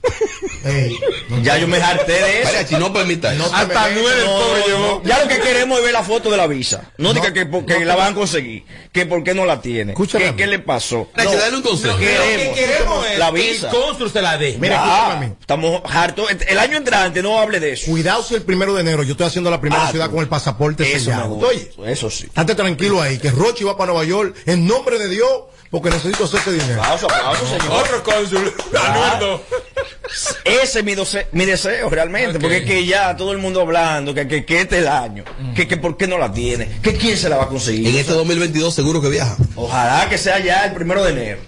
[1.43, 2.45] Ya yo me harté de eso.
[2.45, 3.49] Mariachi, no permita eso.
[3.53, 5.03] Hasta nueve el No.
[5.03, 6.91] Ya lo que queremos es ver la foto de la visa.
[6.97, 8.63] No, diga que porque la van a conseguir.
[8.91, 9.93] Que por qué no la tiene.
[9.93, 10.25] Escúchame.
[10.25, 11.09] ¿Qué, qué le pasó?
[11.15, 11.93] Dale un consejo.
[11.93, 12.57] Lo que queremos.
[12.57, 13.69] queremos es La que visa.
[13.69, 14.57] el cónsul se la dé.
[14.59, 15.35] Mira, Ya, escúchame a mí.
[15.39, 16.27] estamos hartos.
[16.47, 17.89] El año entrante no hable de eso.
[17.91, 20.11] Cuidado si el primero de enero yo estoy haciendo la primera Ah, ciudad tú.
[20.13, 21.29] con el pasaporte Eso me sellado.
[21.29, 21.47] gusta.
[21.47, 22.25] Oye, Eso sí.
[22.25, 25.29] estate tranquilo ahí, que Rochi va para Nueva York en nombre de Dios,
[25.69, 26.81] porque necesito hacer ese dinero.
[26.81, 27.71] Aplauso, aplauso, señor.
[27.83, 28.53] Otro cónsul.
[28.83, 29.43] Anuendo.
[30.43, 34.13] Ese es mi, doce- mi deseo realmente, porque es que ya todo el mundo hablando
[34.13, 35.23] que, que, que este es el año,
[35.55, 37.87] que, que por qué no la tiene, que quién se la va a conseguir.
[37.87, 39.37] En este 2022 seguro que viaja.
[39.55, 41.39] Ojalá que sea ya el primero de enero.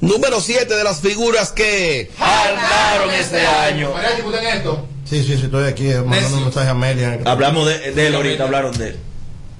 [0.00, 3.92] Número 7 de las figuras que Hartaron este año.
[3.92, 4.88] Mariachi, escuchen esto.
[5.08, 7.20] Sí, sí, sí, estoy aquí eh, mandando un mensaje a Amelia.
[7.24, 8.96] Hablamos de, de él ahorita, hablaron de él.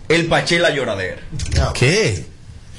[0.08, 1.18] El Paché y la lloradera.
[1.74, 2.24] ¿Qué?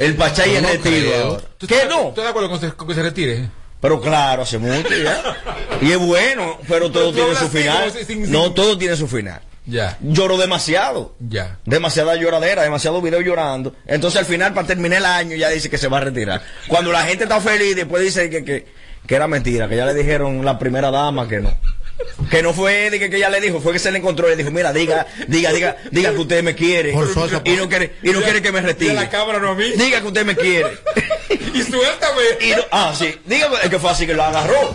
[0.01, 0.91] El Pachá y Yo el no retiro.
[1.11, 1.23] creo.
[1.27, 1.43] ahora.
[1.57, 2.09] ¿Tú ¿Qué estás- no?
[2.09, 3.49] ¿Estás de acuerdo con, que- con que se retire?
[3.79, 5.21] Pero claro, hace mucho ya.
[5.81, 7.91] Y es bueno, pero todo tiene su así, final.
[8.29, 9.41] No, todo tiene su final.
[9.65, 11.15] Ya, Lloró demasiado.
[11.19, 11.59] ya.
[11.65, 13.75] demasiada lloradera, demasiado video llorando.
[13.85, 16.41] Entonces al final, para terminar el año, ya dice que se va a retirar.
[16.67, 18.67] Cuando la gente está feliz, después dice que, que,
[19.05, 21.55] que era mentira, que ya le dijeron la primera dama que no.
[22.29, 24.31] Que no fue de que, que ella le dijo, fue que se le encontró y
[24.31, 26.91] le dijo, mira, diga, diga, diga, diga que usted me quiere.
[26.91, 28.93] Y no quiere, y no quiere que me retire.
[28.93, 29.71] la cámara no a mí.
[29.75, 30.69] Diga que usted me quiere.
[31.53, 32.21] Y suéltame.
[32.41, 34.73] Y no- ah, sí, diga es que fue así que lo agarró.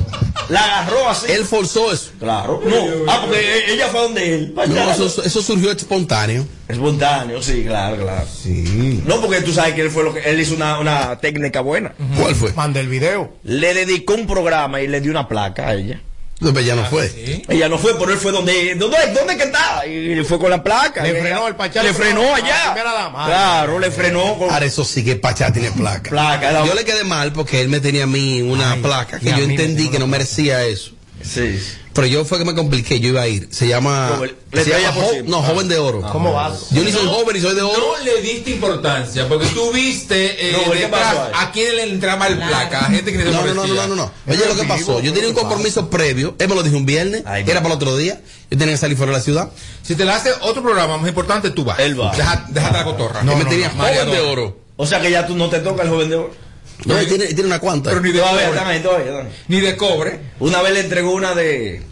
[0.50, 1.33] La agarró así.
[1.33, 2.11] Él forzó eso.
[2.18, 2.62] Claro.
[2.64, 2.76] No,
[3.09, 4.55] ah, porque ella fue donde él.
[4.55, 6.46] No, eso, eso surgió espontáneo.
[6.68, 8.26] Espontáneo, sí, claro, claro.
[8.31, 9.02] Sí.
[9.07, 11.94] No, porque tú sabes que él fue lo que él hizo una, una técnica buena.
[12.20, 12.52] ¿Cuál fue?
[12.52, 13.33] Manda el video.
[13.42, 16.00] Le dedicó un programa y le dio una placa a ella.
[16.38, 17.44] No, pero ya no fue.
[17.49, 19.87] Ella no fue, pero él fue donde, ¿dónde, dónde que está?
[19.87, 21.03] Y fue con la placa.
[21.03, 22.75] Le Y frenó ella- el Pachá, Le le frenó frenó a allá.
[22.85, 23.27] dama.
[23.27, 24.51] Claro, le frenó con.
[24.51, 26.11] Ahora eso sí que Pachá tiene placa.
[26.11, 29.31] Placa, la- Yo le quedé mal porque él me tenía a mí una placa que
[29.31, 30.92] yo entendí que no merecía eso.
[31.22, 31.59] Sí.
[31.96, 33.48] Pero yo fue que me compliqué, yo iba a ir.
[33.50, 34.20] Se llama.
[34.52, 36.02] Le se llama Jo- no, joven de oro.
[36.12, 36.70] ¿Cómo vas?
[36.70, 37.72] Yo ni soy joven ni soy de oro.
[37.98, 42.80] No le diste importancia porque tú viste eh, No, a quién le entraba el placa,
[42.87, 44.12] a gente que No, no, no, no, no, no.
[44.28, 47.22] Oye, lo que pasó, yo tenía un compromiso previo, él me lo dijo un viernes,
[47.26, 47.62] Ay, era no.
[47.62, 49.50] para el otro día, yo tenía que salir fuera de la ciudad.
[49.82, 51.78] Si te la hace otro programa más importante, tú vas.
[51.78, 52.14] Él va.
[52.14, 53.20] Deja- déjate la cotorra.
[53.20, 53.82] él me no, tenía no.
[53.82, 54.56] joven de oro.
[54.76, 56.45] O sea que ya tú no te toca el joven de oro.
[56.84, 57.90] No, tiene, una cuanta.
[57.90, 59.26] Pero ni de cobre.
[59.48, 60.20] Ni de cobre.
[60.40, 61.82] Una vez le entregó una de.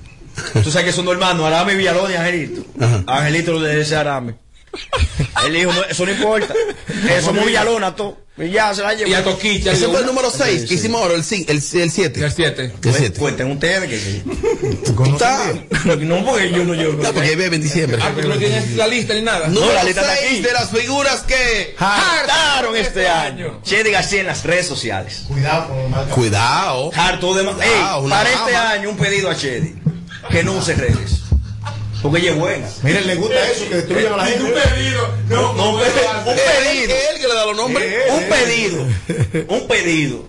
[0.63, 2.65] Tú sabes que son dos hermanos, Arame Villalón y Angelito.
[2.81, 3.05] Ajá.
[3.07, 4.35] Angelito le dice Arame.
[5.47, 6.55] Él dijo, no, eso no importa.
[7.09, 8.24] Eso somos Villalona, todo.
[8.37, 9.09] Y ya se la llevó.
[9.11, 9.71] Y a Toquicha.
[9.73, 10.75] Ese fue el número 6 Sí, que sí.
[10.75, 11.53] hicimos ahora, el 7.
[11.53, 12.25] El 7.
[12.25, 12.73] El 7.
[12.83, 13.19] El 7.
[13.21, 14.23] Cuenten ustedes que
[15.05, 15.53] Está.
[16.01, 17.01] No, porque yo no llevo.
[17.01, 17.99] No, porque ahí bebe en diciembre.
[18.03, 19.47] Ah, porque no tienes la lista ni nada.
[19.49, 20.41] No, la lista está 6 aquí.
[20.43, 21.77] de las figuras que.
[21.79, 23.61] Hartaron este año.
[23.63, 25.23] Chedi García en las redes sociales.
[25.29, 26.09] Cuidado con el mal.
[26.09, 26.91] Cuidado.
[26.97, 27.45] Harto de.
[27.45, 29.75] Para este año un pedido a Chedi.
[30.31, 31.24] Que no use redes.
[32.05, 32.69] Porque ella es buena.
[32.83, 34.45] Miren, le gusta eso, que destruyan a la gente.
[34.53, 35.09] pedido.
[35.31, 36.95] No, no, un Es pedido.
[37.13, 37.95] él que le da los nombres.
[38.11, 38.87] Un pedido.
[39.49, 40.25] Un pedido.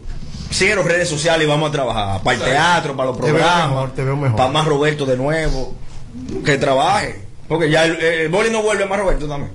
[0.49, 2.23] Sigue las redes sociales y vamos a trabajar.
[2.23, 3.69] Para el teatro, para los Te veo programas.
[3.69, 4.38] mejor, te veo mejor.
[4.38, 5.75] Para más Roberto de nuevo.
[6.45, 7.21] Que trabaje.
[7.49, 9.51] Porque ya el, el boli no vuelve más Roberto también.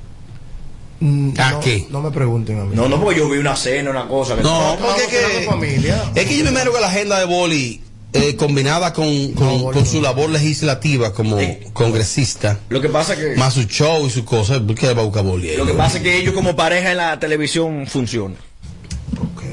[1.00, 1.86] Mm, ¿A no, qué?
[1.88, 2.76] No me pregunten a mí.
[2.76, 4.36] No, no, porque yo vi una cena, una cosa.
[4.36, 5.46] Que No, porque es que.
[5.46, 6.04] familia.
[6.14, 7.80] Es que yo me imagino que la agenda de Boli,
[8.12, 9.84] eh, combinada con, con, No, no.
[9.86, 11.58] su labor legislativa como Sí.
[11.72, 13.36] congresista, Lo que pasa que.
[13.36, 15.56] más su show y su cosa, ¿por qué va a Boli?
[15.56, 18.36] Lo que pasa es que ellos como pareja en la televisión funcionan.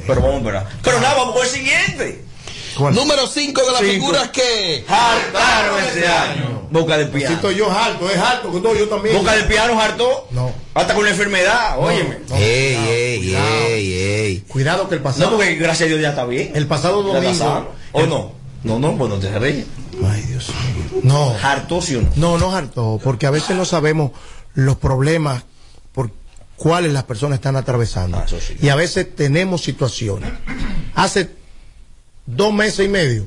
[0.08, 0.70] Pero vamos a esperar.
[0.84, 2.24] Pero nada, vamos con el siguiente.
[2.78, 2.93] ¿Cuál?
[2.96, 3.91] Número 5 de las Cinco.
[3.93, 4.86] figuras que.
[4.88, 6.67] Hartaron este año.
[6.70, 7.28] Boca del piano.
[7.28, 9.17] Siento yo alto, es que todo yo también.
[9.17, 10.28] Boca del piano hartó.
[10.32, 10.52] No.
[10.74, 12.20] Hasta con la enfermedad, óyeme.
[12.30, 13.46] No, ey, cuidado, ey, cuidado.
[13.67, 14.43] ey, ey.
[14.48, 15.30] Cuidado que el No, pasado.
[15.38, 16.52] porque gracias a Dios ya está bien.
[16.56, 17.72] El pasado está domingo.
[17.93, 18.32] ¿O no?
[18.63, 19.65] No, no, pues no te ríes.
[20.06, 21.02] Ay, Dios mío.
[21.04, 21.36] No.
[21.41, 22.10] Hartó, sí o no.
[22.15, 24.12] No, no harto, porque a veces no sabemos
[24.54, 25.43] los problemas
[25.91, 26.12] por
[26.56, 28.17] cuáles las personas están atravesando.
[28.17, 28.56] Ah, eso sí.
[28.62, 30.32] Y a veces tenemos situaciones.
[30.96, 31.30] Hace
[32.26, 33.26] dos meses y medio,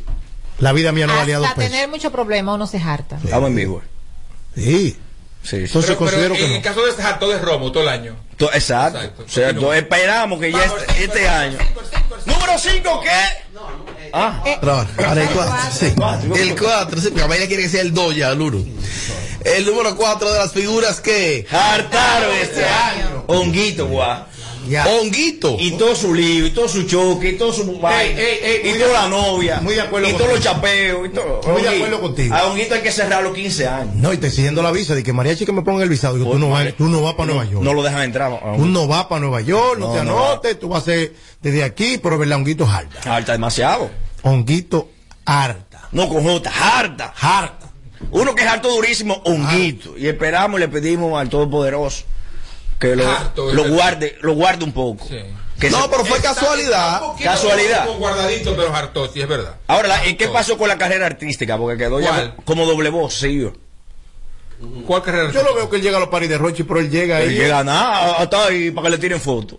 [0.58, 1.72] la vida mía no valía dos Hasta pesos.
[1.72, 3.18] tener mucho problema uno se harta.
[3.22, 3.82] Estamos en vivo.
[4.54, 4.96] Sí.
[5.42, 5.56] Sí, sí.
[5.56, 6.62] Entonces Pero, pero considero en que el no.
[6.62, 8.14] caso de este harto de Romo todo el año.
[8.40, 8.98] To- Exacto.
[8.98, 9.22] Exacto.
[9.24, 11.58] O sea, to- esperamos que ya Vamos, este, cinco, este cinco, año.
[11.60, 12.38] cinco, cinco, cinco.
[12.38, 13.10] Número 5, ¿qué?
[14.12, 15.86] Ah, Pero ahora, ahora el 4, sí.
[16.40, 18.64] El 4, sí, porque quiere que sea el 2 ya, el 1.
[19.44, 21.46] El número 4 de las figuras que.
[21.50, 23.24] hartaron este año.
[23.28, 24.24] Honguito, guau.
[24.68, 24.86] Ya.
[24.86, 25.56] Honguito.
[25.58, 29.02] Y todo su lío, y todo su choque, y todo su ey, ey, y toda
[29.02, 31.40] la novia, muy de acuerdo y todos los chapeos, y todo.
[31.46, 32.34] Muy de acuerdo contigo.
[32.34, 33.94] A Honguito hay que cerrar los 15 años.
[33.96, 36.16] No, y te exigiendo la visa de que Mariachi que me ponga el visado.
[36.16, 37.64] Digo, tú no vas, tú no vas para Nueva York.
[37.64, 38.40] No lo dejan entrar.
[38.56, 41.14] Tú no vas para Nueva York, no, No, te no anotes, tú vas a ser
[41.40, 43.16] desde aquí, pero verdad, honguito harta.
[43.16, 43.90] Harta demasiado.
[44.22, 44.88] Honguito
[45.24, 45.88] harta.
[45.92, 47.12] No con J, harta.
[47.16, 47.70] Harta.
[48.12, 49.96] Uno que es harto durísimo, Honguito.
[49.98, 52.04] Y esperamos y le pedimos al Todopoderoso
[52.80, 55.06] que lo, Harto, lo guarde, lo guarde un poco.
[55.06, 55.20] Sí.
[55.60, 57.02] Que No, se- pero fue Está- casualidad.
[57.22, 57.86] Casualidad.
[57.98, 59.56] guardadito, pero hartó, sí, es verdad.
[59.68, 61.56] Ahora, la- ¿y qué pasó con la carrera artística?
[61.58, 63.46] Porque quedó ya como doble voz, sí.
[64.86, 65.30] ¿Cuál carrera?
[65.30, 67.30] Yo lo veo que él llega a los paris de Rochi, pero él llega ahí.
[67.30, 69.58] llega nada, hasta ahí para que le tiren fotos.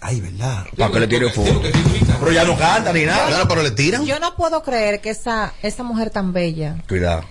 [0.00, 0.64] Ay, verdad.
[0.76, 2.16] Para que le tiren ubica.
[2.18, 3.28] Pero ya no canta ni nada.
[3.28, 4.04] Claro, pero le tiran.
[4.04, 7.22] Yo no puedo creer que esa, esa mujer tan bella Cuidado.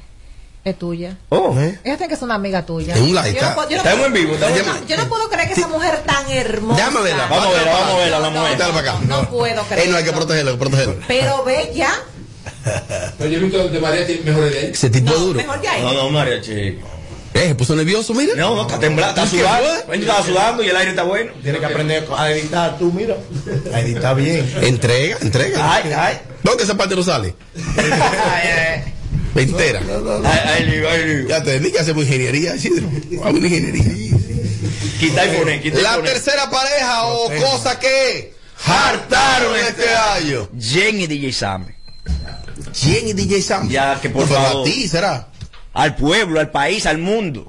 [0.63, 1.17] Es tuya.
[1.29, 1.79] Oh, ¿Eh?
[1.83, 2.93] Ella tiene que ser una amiga tuya.
[2.95, 4.85] Es un like, Yo no puedo- yo no Estamos puedo- en vivo, en yo, no-
[4.87, 6.77] yo no puedo creer que esa mujer tan hermosa.
[6.77, 7.27] Déjame verla.
[7.27, 8.61] Vamos a verla, vamos a verla, la No, mujer.
[8.61, 8.95] Acá.
[9.07, 9.87] No, puedo creer.
[9.87, 10.95] Eh, no hay que protegerlo, hay que protegerlo.
[11.07, 11.89] Pero bella.
[13.17, 14.71] Pero yo he visto de María tiene mejores de él.
[14.71, 15.37] Ese tipo No, duro.
[15.39, 16.87] mejor ya No, no, María, chico.
[17.33, 18.33] Eh, se puso nervioso, mira.
[18.35, 19.93] No, no, está temblando, está ¿Qué sudando.
[19.93, 21.31] estaba sudando y el aire está bueno.
[21.41, 23.15] Tienes que aprender a editar tú, mira.
[23.73, 24.53] A editar bien.
[24.61, 25.73] Entrega, entrega.
[25.75, 26.19] Ay, ay.
[26.43, 27.33] ¿Dónde esa parte no sale?
[27.77, 28.90] Ay, ay,
[29.35, 31.27] Lío.
[31.27, 32.87] Ya te dedica a hacer ingeniería, Isidro.
[33.23, 34.17] Vamos a ingeniería.
[34.99, 36.13] Quita y poner, quita y La poner.
[36.13, 38.33] tercera pareja o cosa que
[38.65, 40.49] hartaron este año.
[40.59, 41.65] Jen y DJ Sammy.
[42.79, 43.69] ¿Quién es DJ Sam?
[43.69, 44.61] Ya, que por No, favor.
[44.61, 45.27] a ti será.
[45.73, 47.47] Al pueblo, al país, al mundo.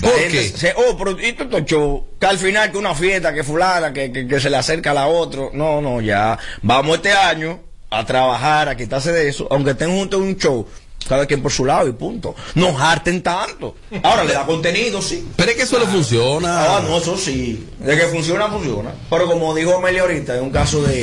[0.00, 0.48] ¿Por qué?
[0.56, 2.06] se- oh, pero ¿y todo show?
[2.20, 4.94] Que al final que una fiesta, que fulana, que, que, que se le acerca a
[4.94, 5.48] la otra.
[5.52, 6.38] No, no, ya.
[6.62, 10.66] Vamos este año a trabajar, a quitarse de eso, aunque estén juntos en un show.
[11.08, 12.34] Cada quien por su lado y punto.
[12.54, 13.74] No harten tanto.
[14.02, 15.26] Ahora le da contenido, sí.
[15.36, 16.76] Pero es que eso no funciona.
[16.76, 17.66] Ah, no, eso sí.
[17.78, 18.92] De que funciona, funciona.
[19.08, 21.02] Pero como dijo Amelia ahorita, es un caso de,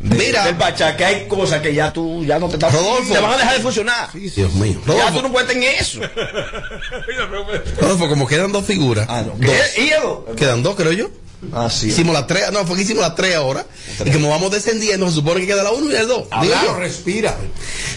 [0.00, 0.44] de- Mira.
[0.44, 2.72] del Pachá, que hay cosas que ya tú ya no te estás.
[2.72, 3.12] Rodolfo.
[3.14, 4.10] Te van a dejar de funcionar.
[4.12, 4.78] Dios mío.
[4.86, 6.00] Ya Rodolfo, tú no puedes en eso.
[7.80, 9.06] Rodolfo, como quedan dos figuras.
[9.06, 9.34] dos.
[9.40, 9.82] ¿Qué?
[9.82, 10.26] ¿Hígado?
[10.36, 11.08] Quedan dos, creo yo.
[11.54, 11.88] Ah, sí.
[11.88, 13.64] Hicimos las tres, no, fue que hicimos las tres ahora.
[14.04, 16.24] Y como vamos descendiendo, se supone que queda la uno y el dos.
[16.42, 16.78] Digo Claro, yo.
[16.78, 17.34] respira.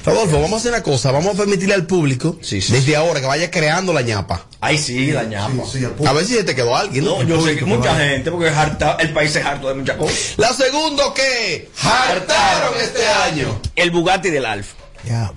[0.06, 1.12] Rodolfo, vamos a hacer una cosa.
[1.12, 4.45] Vamos a permitirle al público, desde ahora, que vaya creando la ñapa.
[4.62, 5.51] Ay, sí, la ñapa.
[6.06, 7.03] A ver si se te quedó alguien.
[7.06, 9.97] No, yo sé que mucha gente, porque es harta- el país es harto de muchas
[9.97, 10.17] cosas.
[10.38, 13.60] La segunda que hartaron este año.
[13.75, 14.73] El Bugatti del Alfa.
[15.06, 15.32] Ya.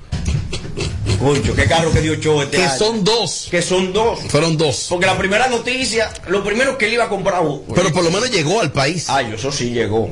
[1.19, 2.79] Concho, qué carro que dio show este Que año.
[2.79, 3.49] son dos.
[3.51, 4.21] Que son dos.
[4.29, 4.87] Fueron dos.
[4.89, 7.43] Porque la primera noticia, lo primero que él iba a comprar.
[7.75, 9.07] Pero por lo menos llegó al país.
[9.09, 10.11] Ay, eso sí llegó.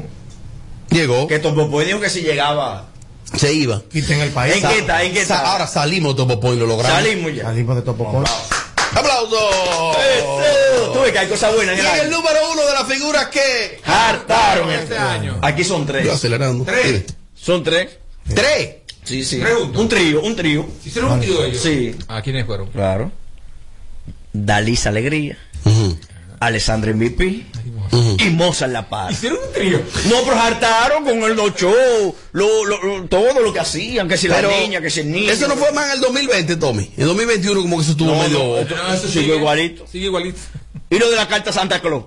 [0.90, 1.26] Llegó.
[1.26, 2.88] Que Topopoy dijo que si llegaba.
[3.36, 3.82] Se iba.
[3.90, 4.56] Quiten el país.
[4.56, 5.02] ¿En qué está?
[5.02, 5.40] ¿En qué está?
[5.52, 6.96] Ahora salimos de Topo Point, lo logramos.
[6.96, 7.44] Salimos ya.
[7.44, 8.28] Salimos de Topo Point.
[8.94, 9.96] ¡Aplausos!
[10.18, 10.92] Eso.
[10.92, 12.16] Tú ves que hay cosas buenas Y en el en el año.
[12.18, 15.38] número uno de las figuras que Hartaron este año.
[15.42, 16.04] Aquí son tres.
[16.06, 16.64] Yo acelerando.
[16.64, 17.04] Tres.
[17.34, 17.88] Son tres.
[18.32, 18.76] Tres.
[19.04, 19.36] Sí, sí.
[19.38, 19.80] Pregunto.
[19.80, 20.66] Un trío, un trío.
[20.84, 21.60] ¿Hicieron un trío ellos?
[21.62, 21.94] Sí.
[22.08, 22.68] ¿A quiénes fueron?
[22.70, 23.12] Claro.
[24.32, 25.38] Dalisa Alegría.
[26.40, 27.46] Alessandra MVP.
[28.18, 29.12] Y Mozart La Paz.
[29.12, 29.78] ¿Hicieron un trío?
[30.08, 34.16] No, pero hartaron con el los shows, lo, lo- lo- todo lo que hacían, que
[34.16, 35.30] si Pero la niña, que si el niño.
[35.30, 36.90] Eso no fue más en el 2020, Tommy.
[36.96, 38.38] En 2021 como que eso estuvo No, medio...
[38.38, 39.86] no, esto- eso siguió igualito.
[39.86, 40.38] Sigue igualito.
[40.90, 42.04] Y lo de la carta Santa Claus.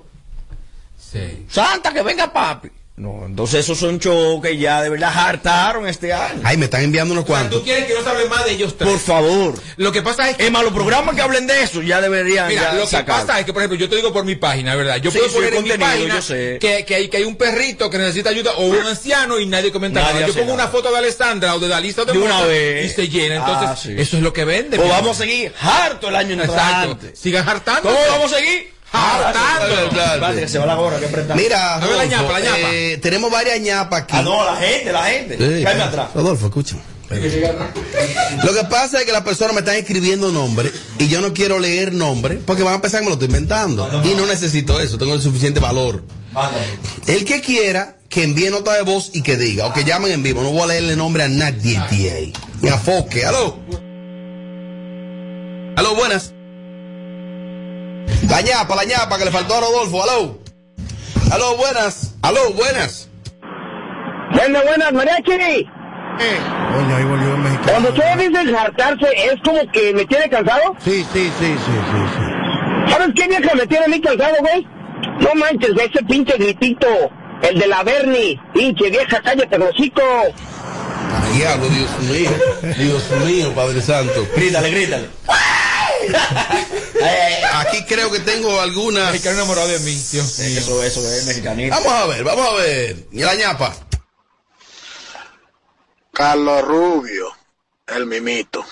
[1.11, 1.45] Sí.
[1.49, 2.69] Santa, que venga papi.
[2.97, 6.41] No, entonces esos son shows que ya de verdad hartaron este año.
[6.43, 7.61] Ay, me están enviando unos ¿Tú cuantos.
[7.61, 8.89] quieres que no se hable más de ellos tres?
[8.89, 9.53] Por favor.
[9.75, 10.47] Lo que pasa es que...
[10.47, 13.39] Es más, los programas que hablen de eso ya deberían Mira, ya lo que pasa
[13.39, 14.97] es que, por ejemplo, yo te digo por mi página, ¿verdad?
[14.97, 16.57] Yo Sí, puedo sí, poner en mi página yo sé.
[16.59, 19.71] Que, que, hay, que hay un perrito que necesita ayuda o un anciano y nadie
[19.71, 20.27] comenta Nadie nada.
[20.29, 20.63] Yo pongo nada.
[20.63, 22.91] una foto de Alessandra o de Dalisa o de, De una vez.
[22.91, 23.35] y se llena.
[23.35, 23.93] Entonces, Ah, sí.
[23.95, 24.75] eso es lo que vende.
[24.75, 26.93] Pues mi vamos a seguir harto el año Exacto.
[26.93, 27.15] entrante.
[27.15, 27.89] Sigan hartando.
[27.91, 28.73] ¿Cómo vamos a seguir?
[28.91, 29.67] Hartando.
[29.85, 31.35] Espérate, que se va la gorra, que apretar.
[31.37, 32.57] Mira, A ver la Rodolfo, ñapa, la ñapa.
[32.73, 34.15] eh, tenemos varias ñapas aquí.
[34.17, 35.37] Ah, no, la gente, la gente.
[35.37, 36.09] Sí, Cállame atrás.
[36.15, 36.75] Rodolfo, escucha.
[37.09, 41.57] Lo que pasa es que las personas me están escribiendo nombres y yo no quiero
[41.57, 43.89] leer nombres porque van a pensar que me lo estoy inventando.
[44.03, 46.03] Y no necesito eso, tengo el suficiente valor.
[47.07, 50.23] El que quiera que envíe nota de voz y que diga, o que llamen en
[50.23, 52.33] vivo, no voy a leerle nombre a nadie.
[52.61, 53.25] Ni a Foque.
[53.25, 53.57] Aló.
[55.77, 56.33] Aló, buenas.
[58.29, 60.03] La ñapa, la ñapa que le faltó a Rodolfo.
[60.03, 60.37] Aló.
[61.31, 62.15] Aló, buenas.
[62.21, 63.09] Aló, buenas.
[64.33, 65.31] Buenas, buenas, mariachi.
[65.31, 67.71] Coño, ahí volvió el mexicano.
[67.71, 70.75] Cuando ustedes dicen hartarse, ¿es como que me tiene cansado?
[70.83, 72.91] Sí, sí, sí, sí, sí, sí.
[72.91, 74.67] ¿Sabes qué vieja me tiene a mí cansado, güey?
[75.19, 76.87] No manches, ese pinche gritito,
[77.41, 80.01] el de la Bernie, pinche vieja, cállate, el hocico.
[81.33, 82.29] Diablo, Dios mío.
[82.77, 84.27] Dios mío, Padre Santo.
[84.35, 85.07] Grítale, grítale.
[87.53, 89.13] Aquí creo que tengo algunas.
[89.15, 90.23] Era enamorado de mí, mío.
[90.23, 91.75] Eso, eso es mexicanito.
[91.75, 92.95] Vamos a ver, vamos a ver.
[93.11, 93.75] Y la ñapa.
[96.13, 97.31] Carlos Rubio,
[97.87, 98.65] el mimito.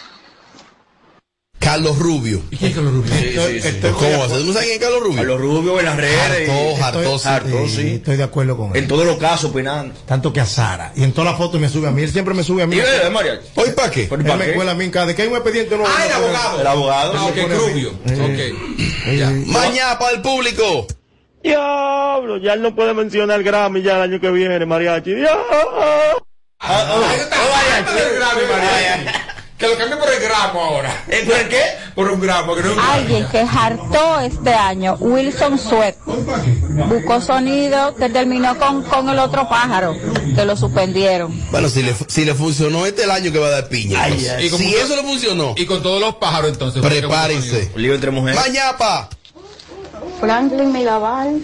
[1.60, 2.42] Carlos Rubio.
[2.52, 3.12] ¿Y quién es Carlos Rubio?
[3.16, 3.80] Sí, sí, sí.
[3.82, 4.28] ¿Cómo?
[4.28, 5.22] ¿Tú no sabes quién es Carlos Rubio?
[5.22, 6.80] A los rubios en las redes.
[6.82, 7.96] Hartó, hartó, sí.
[7.96, 8.78] Estoy de acuerdo con él.
[8.78, 9.96] En todos los casos, opinando.
[10.06, 10.94] Tanto que a Sara.
[10.96, 12.04] Y en todas las fotos me sube a mí.
[12.04, 12.76] Él siempre me sube a mí.
[12.76, 13.40] ¿Y eh, María?
[13.56, 14.06] ¿Hoy para qué?
[14.10, 14.54] ¿Pero Él para me qué?
[14.54, 15.92] cuela a mí en cada vez que hay un expediente nuevo.
[15.98, 16.62] Ah, el abogado.
[16.62, 17.14] El abogado.
[17.18, 17.90] Ah, ok, Rubio.
[18.06, 19.48] Ok.
[19.48, 20.86] Más ñapa del público.
[21.42, 25.14] Diablo, ya él no puede mencionar Grammy ya el año que viene, mariachi.
[25.14, 26.26] Diablo.
[29.58, 31.04] Que lo cambie por el gramo ahora.
[31.08, 31.62] ¿Eh, ¿Por qué?
[31.96, 35.96] Por un gramo, que no Alguien que hartó este año, Wilson Sweat,
[36.90, 39.96] buscó sonido que terminó con, con el otro pájaro,
[40.36, 41.34] que lo suspendieron.
[41.52, 43.98] Bueno, si le, si le funcionó este el año que va a dar piña.
[44.04, 44.34] Ay, entonces.
[44.38, 44.46] ay.
[44.48, 46.82] Y si eso le funcionó, Y con todos los pájaros entonces.
[46.82, 47.72] prepárense.
[47.76, 48.38] Un lío entre mujeres.
[48.38, 49.10] Más ñapa.
[50.20, 51.40] Franklin Mirabal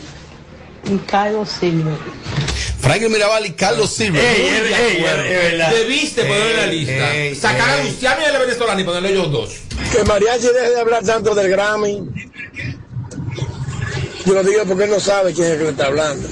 [0.84, 1.96] y Carlos Silver.
[2.80, 4.20] Franklin Mirabal y Carlos Silva.
[4.20, 5.72] Ey, ey, ey, es verdad.
[5.72, 7.14] Debiste ponerlo en la lista.
[7.16, 7.88] ey, Sacar a ey.
[7.92, 9.50] Luciano y a la venezolana y ponerle ellos dos.
[9.92, 12.04] Que Mariachi deje de hablar tanto del Grammy.
[14.26, 16.28] Yo lo digo porque él no sabe quién es el que le está hablando.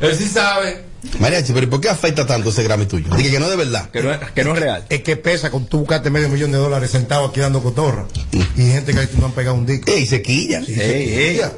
[0.00, 0.82] Él sí sabe.
[1.20, 3.14] Mariachi, pero ¿y por qué afecta tanto ese Grammy tuyo?
[3.14, 3.90] Dije que no es de verdad.
[3.90, 4.84] Que no, es- que no es real.
[4.88, 8.06] Es que pesa con tú buscaste medio millón de dólares sentado aquí dando cotorra.
[8.32, 9.90] Y gente que no han pegado un disco.
[9.90, 10.64] Ey, sequilla.
[10.64, 11.34] Sí, Ey, se ey.
[11.34, 11.52] quilla.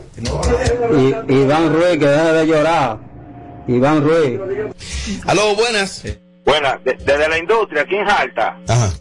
[1.29, 2.98] Y, Iván Ruiz, que deje de llorar.
[3.68, 4.40] Iván Ruiz.
[5.26, 6.02] Aló, buenas.
[6.44, 8.92] Buena, de- desde la industria, aquí en Jalta, Ajá.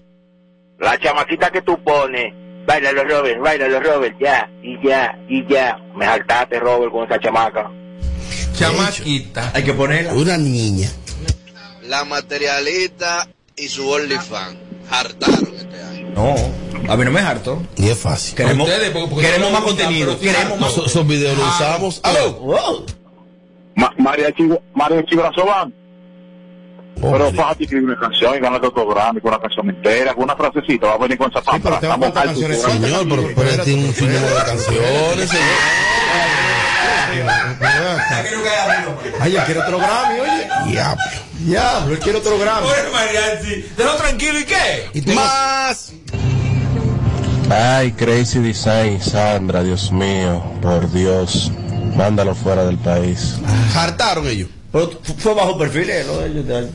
[0.79, 2.33] la chamaquita que tú pones,
[2.65, 5.77] baila los Robert, baila los Robert, ya, y ya, y ya.
[5.95, 7.69] Me saltaste, Robert, con esa chamaca.
[8.57, 9.51] Chamaquita.
[9.53, 10.13] Hay que ponerla.
[10.13, 10.89] Una niña.
[11.83, 14.57] La materialista y su OnlyFans
[14.89, 16.09] hartaron este año.
[16.15, 16.35] No,
[16.91, 17.61] a mí no me harto.
[17.75, 18.35] Y es fácil.
[18.35, 20.19] Queremos, Ustedes, porque- porque queremos no más contenido.
[20.19, 20.73] Queremos más.
[20.73, 21.99] So- Esos videos los usamos.
[22.03, 22.33] Aló.
[22.39, 22.85] Wow.
[23.75, 25.73] Ma- Mariachi, Mariachi Brazován.
[27.01, 30.35] Pero fájate escribir una canción y ganarte otro Grammy con una canción entera, con una
[30.35, 31.75] frasecita, va a venir con esa pámpara.
[31.75, 35.45] Estamos altos, Señor, pero, pero él tiene un sinnúmero de canciones, señor.
[39.19, 40.47] Ay, él quiere otro Grammy, oye.
[40.71, 41.03] Diablo.
[41.39, 42.67] Diablo, él quiere otro Grammy.
[42.67, 45.13] Oye, mariachi, déjalo tranquilo, ¿y qué?
[45.13, 45.93] Más.
[47.49, 51.51] Ay, Crazy Design, Sandra, Dios mío, por Dios,
[51.95, 53.35] mándalo fuera del país.
[53.75, 54.49] Hartaron ellos.
[54.71, 56.03] Pero fu- fue bajo perfil, ¿eh?
[56.05, 56.69] Lo de ellos de-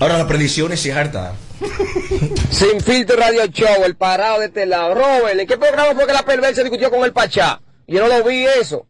[0.00, 1.34] Ahora las predicciones sí harta.
[2.50, 4.94] Sin filtro radio show, el parado de este lado.
[4.94, 7.60] Robert, ¿en qué programa fue que la perversa discutió con el Pachá?
[7.86, 8.86] Yo no lo vi eso.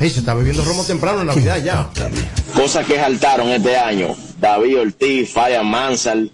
[0.00, 1.88] Ey, se está bebiendo romo temprano en Navidad ya.
[2.54, 4.14] Cosas que saltaron este año.
[4.40, 6.30] David Ortiz, Faya Mansal,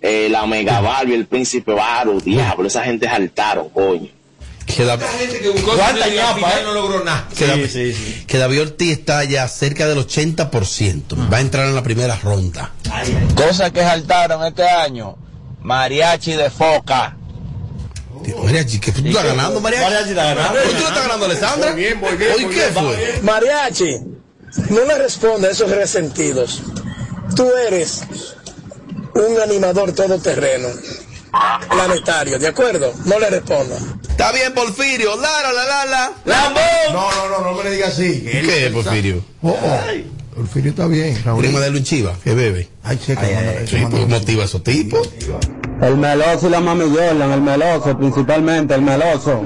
[0.00, 4.08] eh, la Mega Barbie, el Príncipe Baro, diablo, esa gente saltaron, coño.
[4.76, 6.62] Que, la- gente que buscó ¿Cuánta ñapa, eh?
[6.62, 7.26] no logró nada.
[7.36, 7.94] que, David,
[8.26, 11.32] que David Ortiz está ya cerca del 80%.
[11.32, 12.72] Va a entrar en la primera ronda.
[13.34, 15.16] Cosas que saltaron este año.
[15.62, 17.16] Mariachi de foca.
[18.42, 19.84] Mariachi, que tú estás ganando, Mariachi.
[19.84, 20.52] Mariachi está ganando.
[20.54, 21.72] ¿Por qué tú estás ganando, Alessandra?
[21.72, 23.20] Muy bien, muy bien, muy ¿qué bien, fue?
[23.22, 23.96] Mariachi,
[24.70, 26.62] no le responda a esos resentidos.
[27.34, 28.02] Tú eres
[29.14, 30.68] un animador todoterreno,
[31.70, 32.92] planetario, ¿de acuerdo?
[33.04, 33.76] No le responda.
[34.08, 35.16] Está bien, Porfirio.
[35.16, 36.90] La, la, la, la, la.
[36.92, 38.22] No, no, no, no me le digas así.
[38.30, 39.22] ¿Qué, Porfirio?
[39.42, 39.80] Oh, oh.
[40.34, 41.40] Porfirio está bien, Raúl.
[41.44, 42.68] Prima de Lunchiva, que bebe.
[42.84, 45.08] Ay, que manda- Sí, pues motiva a esos tipos.
[45.80, 49.42] El meloso y la mami Jordan, el meloso principalmente, el meloso.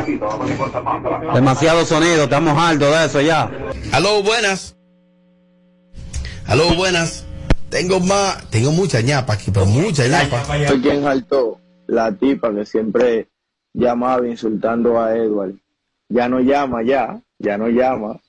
[1.35, 3.51] Demasiado sonido, estamos altos de eso ya.
[3.93, 4.75] Aló, buenas.
[6.47, 7.25] Aló, buenas.
[7.71, 10.41] Tengo más, tengo mucha ñapa aquí, pero mucha ñapa.
[10.41, 13.29] Fue quien saltó la tipa que siempre
[13.75, 15.55] llamaba insultando a Edward.
[16.09, 18.21] Ya no llama, ya, ya no llama.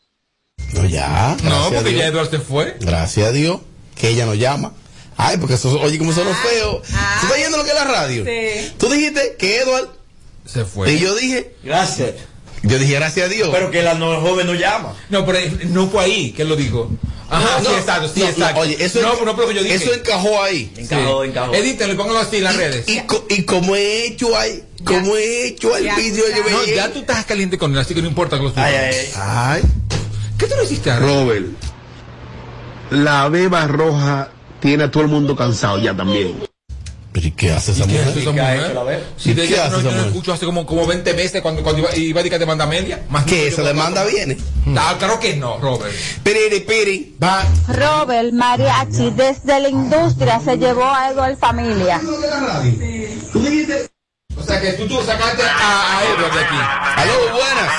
[0.74, 1.36] No, ya.
[1.44, 2.78] No, porque ya Eduardo se fue.
[2.80, 3.62] Gracias a Dios
[3.96, 4.74] que ella nos llama.
[5.18, 6.82] Ay, porque eso, oye, como son los feos.
[6.82, 8.26] ¿Tú estás oyendo lo que es la radio?
[8.26, 8.74] Sí.
[8.78, 9.90] Tú dijiste que Edward.
[10.46, 10.92] Se fue.
[10.92, 11.56] Y yo dije.
[11.64, 12.16] Gracias.
[12.64, 13.50] Yo dije, gracias a Dios.
[13.52, 14.94] Pero que la no, joven no llama.
[15.10, 15.40] No, pero
[15.70, 16.90] no fue ahí que lo dijo.
[17.30, 18.56] Ajá, No, sí, no, exacto, sí, no, exacto.
[18.56, 19.76] no, oye, eso no, en- no, pero lo yo dije.
[19.76, 20.72] eso encajó ahí.
[20.78, 21.54] Encajó, encajó.
[21.54, 22.88] Edítelo y póngalo así en las redes.
[22.88, 26.92] Y, co- y como he hecho ahí, como he hecho el vídeo, yo No, ya
[26.92, 29.62] tú estás caliente con él, así que no importa que lo Ay, ay, ay.
[30.38, 31.00] ¿Qué tú le hiciste a?
[31.00, 31.46] Robert,
[32.92, 36.36] la beba roja tiene a todo el mundo cansado ya también.
[37.14, 38.08] ¿Pero y qué hace esa ¿Qué mujer?
[38.08, 39.36] hace esa ¿Qué ha mujer?
[39.36, 40.08] de ¿Qué hace no, esa yo no mujer?
[40.08, 42.66] escucho hace como, como 20 veces cuando, cuando iba, iba a decir que te manda
[42.66, 43.04] media.
[43.10, 43.46] Más ¿Qué?
[43.46, 44.36] que ¿Se yo- demanda viene?
[44.76, 45.94] Ah, claro que no, Robert.
[46.24, 47.16] Piri, piri.
[47.24, 47.44] Va.
[47.68, 52.02] Robert Mariachi, desde la industria se llevó a Edward Familia.
[54.36, 56.56] O sea que tú, tú sacaste a, a Edward de aquí.
[56.98, 57.72] Aló, buenas.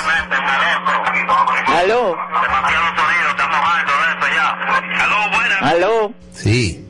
[1.67, 2.15] Aló.
[5.61, 6.13] Aló.
[6.33, 6.84] Sí.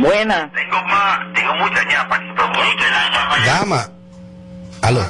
[0.00, 0.50] Buena.
[3.46, 3.88] Dama.
[4.82, 5.04] Aló.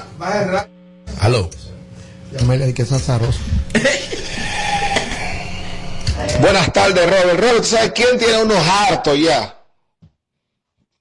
[1.20, 1.50] Aló.
[2.32, 3.40] Llámale que es azaroso.
[6.40, 7.40] Buenas tardes, Robert.
[7.40, 9.56] Robert, ¿sabes quién tiene unos hartos ya?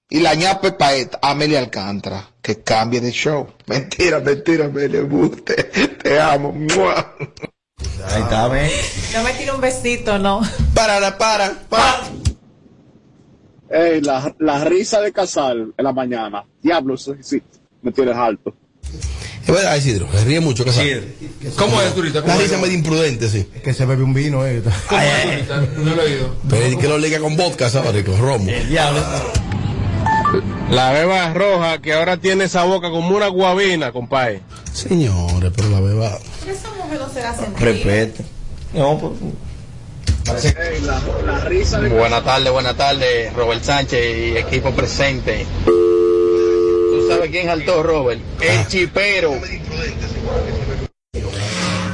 [0.10, 3.48] Y la ñapa para Amelia Alcántara, que cambie de show.
[3.68, 5.64] Mentira, mentira, Amelia, buste.
[5.64, 6.52] Te amo.
[6.52, 7.16] ¡Mua!
[8.08, 8.72] Ahí está, ven.
[9.14, 10.42] No me tire un besito, no.
[10.74, 12.02] Para, para, para.
[13.72, 16.44] Ey, la, la risa de Casal en la mañana.
[16.62, 17.42] Diablo, eso sí,
[17.82, 18.54] me tienes alto.
[19.42, 20.08] Es verdad, Isidro.
[20.12, 21.16] Se ríe mucho, que sabe.
[21.58, 22.20] ¿Cómo es, turista?
[22.20, 22.62] La ¿Cómo risa es?
[22.62, 23.48] medio imprudente, sí.
[23.56, 24.62] Es que se bebe un vino, eh.
[24.88, 25.68] ¿Cómo es, turista?
[25.78, 26.36] No lo he oído.
[26.50, 28.04] Pero es que lo liga con vodka, ¿sabes?
[28.04, 28.50] Con romo.
[28.50, 29.02] El diablo.
[30.70, 34.42] La beba roja que ahora tiene esa boca como una guabina, compadre.
[34.72, 36.20] Señores, pero la beba.
[36.48, 37.66] Esa mujer no se la sentía.
[37.66, 38.24] Repete.
[38.74, 39.14] No, pues.
[40.30, 45.46] Parece la, la risa de Buenas tardes, buenas tardes, Robert Sánchez y equipo presente.
[45.66, 48.22] ¿Tú sabes quién saltó, Robert?
[48.42, 49.34] El chipero.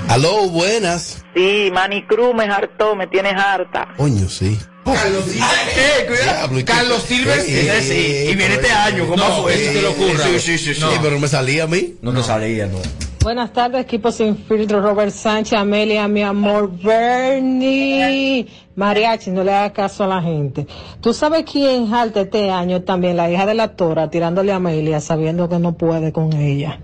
[0.10, 1.24] Aló, buenas.
[1.36, 3.88] Sí, Manny Cruz me hartó, me tienes harta.
[3.98, 4.58] Coño, sí.
[4.88, 6.24] Eh, cuidado.
[6.38, 8.32] Diablo, ¿y qué- Carlos Silver, Ese ey, sí.
[8.32, 9.54] Y viene este año, ¿cómo No, fue?
[9.56, 10.24] ese se le ocurra.
[10.26, 10.76] Sí, sí, sí.
[10.76, 10.82] sí.
[10.82, 11.96] Sí, pero no me salía a mí.
[12.02, 12.80] No te salía, no.
[13.26, 18.46] Buenas tardes, equipo sin filtro, Robert Sánchez, Amelia, mi amor, Bernie.
[18.76, 20.68] Mariachi, no le hagas caso a la gente.
[21.02, 23.18] ¿Tú sabes quién jalta este año también?
[23.18, 26.80] La hija de la Tora, tirándole a Amelia, sabiendo que no puede con ella.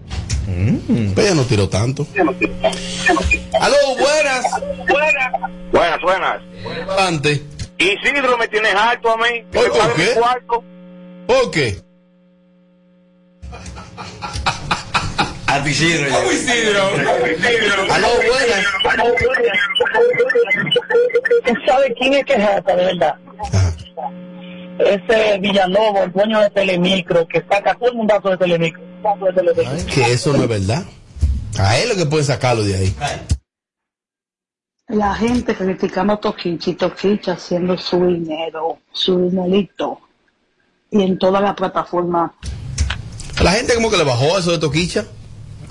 [0.48, 2.08] Pero ella no tiró tanto.
[2.18, 4.46] Aló, buenas.
[5.72, 6.42] Buenas, buenas.
[6.98, 7.40] Antes.
[7.78, 9.44] Isidro, me tienes alto a mí.
[9.54, 10.06] ¿por qué?
[10.06, 10.64] mi cuarto.
[11.28, 11.92] ¿Por qué?
[15.52, 16.08] A Isidro.
[16.16, 16.82] ¿Cómo Isidro?
[17.92, 18.66] Aló, buenas.
[21.46, 23.16] ¿Tú sabes quién es que es esta, de verdad?
[24.80, 28.82] Ese Villalobos, el dueño de Telemicro, que saca todo el mundazo de Telemicro.
[28.82, 29.94] De Telemicro.
[29.94, 30.86] Que eso no es verdad.
[31.60, 32.96] A él lo que puede sacarlo de ahí.
[34.88, 40.00] La gente criticando a Toquicha y Toquicha haciendo su dinero, su dinerito.
[40.92, 42.32] Y en todas las plataformas.
[43.44, 45.06] La gente como que le bajó eso de Toquicha.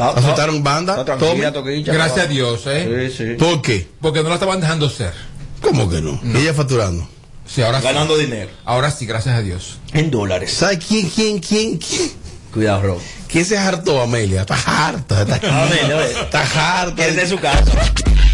[0.01, 1.05] Aceptaron banda.
[1.05, 1.73] tranquila, Tommy.
[1.83, 2.35] Toquicha, Gracias a no.
[2.35, 3.11] Dios, ¿eh?
[3.11, 3.35] Sí, sí.
[3.39, 3.87] ¿Por qué?
[4.01, 5.13] Porque no la estaban dejando ser.
[5.61, 6.21] ¿Cómo que no?
[6.39, 7.07] Ella facturando.
[7.47, 8.25] Sí, ahora Ganando sí.
[8.25, 8.51] dinero.
[8.65, 9.79] Ahora sí, gracias a Dios.
[9.93, 10.53] En dólares.
[10.53, 12.11] ¿Sabes quién, quién, quién, quién?
[12.53, 12.99] Cuidado, Rob.
[13.29, 14.41] ¿Quién se hartó, Amelia?
[14.43, 14.55] Está
[14.87, 15.23] harta.
[15.23, 15.35] Está,
[15.65, 17.07] Amelia, está harta.
[17.07, 17.65] Es de su casa.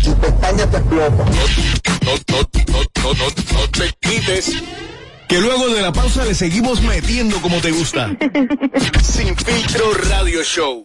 [0.05, 1.09] No, no, no,
[2.03, 3.15] no, no,
[3.59, 4.53] no te quites.
[5.29, 8.11] Que luego de la pausa le seguimos metiendo como te gusta.
[9.03, 10.85] Sin filtro radio show.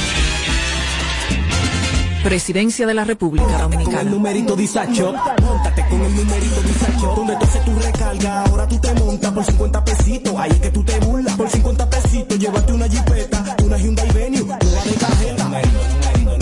[2.23, 4.09] Presidencia de la República Con el Dominicana.
[4.09, 5.11] numerito disacho,
[5.41, 7.13] montate con el numerito disacho.
[7.15, 10.33] Donde tú haces tu recarga, ahora tú te montas por 50 pesitos.
[10.37, 11.35] Ahí es que tú te burlas.
[11.35, 15.43] Por 50 pesitos, llévate una jipeta, una Hyundai Venue, nueva de cajeta.
[15.43, 15.79] Numerito,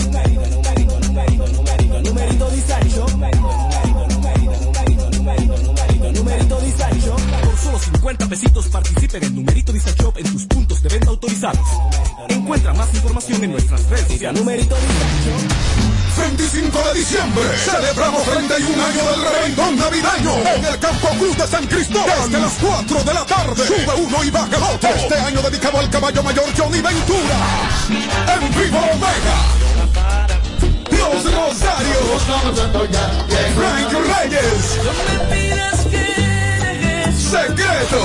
[0.04, 3.06] numerito, numerito, numerito, numerito, numerito, numerito disacho.
[6.12, 7.16] Numerito disacho.
[7.42, 8.70] Por solo 50 pesitos
[9.12, 11.66] en el numerito disacho en tus puntos de venta autorizados.
[12.50, 14.40] Encuentra más información en nuestras redes sociales.
[14.40, 15.30] Numerito disacho.
[16.18, 21.64] 25 de diciembre celebramos 31 años del reventón navideño en el Campo Cruz de San
[21.68, 23.66] Cristóbal desde las 4 de la tarde.
[23.68, 24.88] Sube uno y baja el otro.
[24.88, 27.38] Este año dedicado al caballo mayor Johnny Ventura.
[28.34, 29.36] En vivo Omega.
[30.90, 32.22] Los Rosarios.
[33.54, 34.80] Frank Reyes.
[37.16, 38.02] Secreto.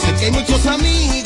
[0.00, 1.25] Sé que hay muchos amigos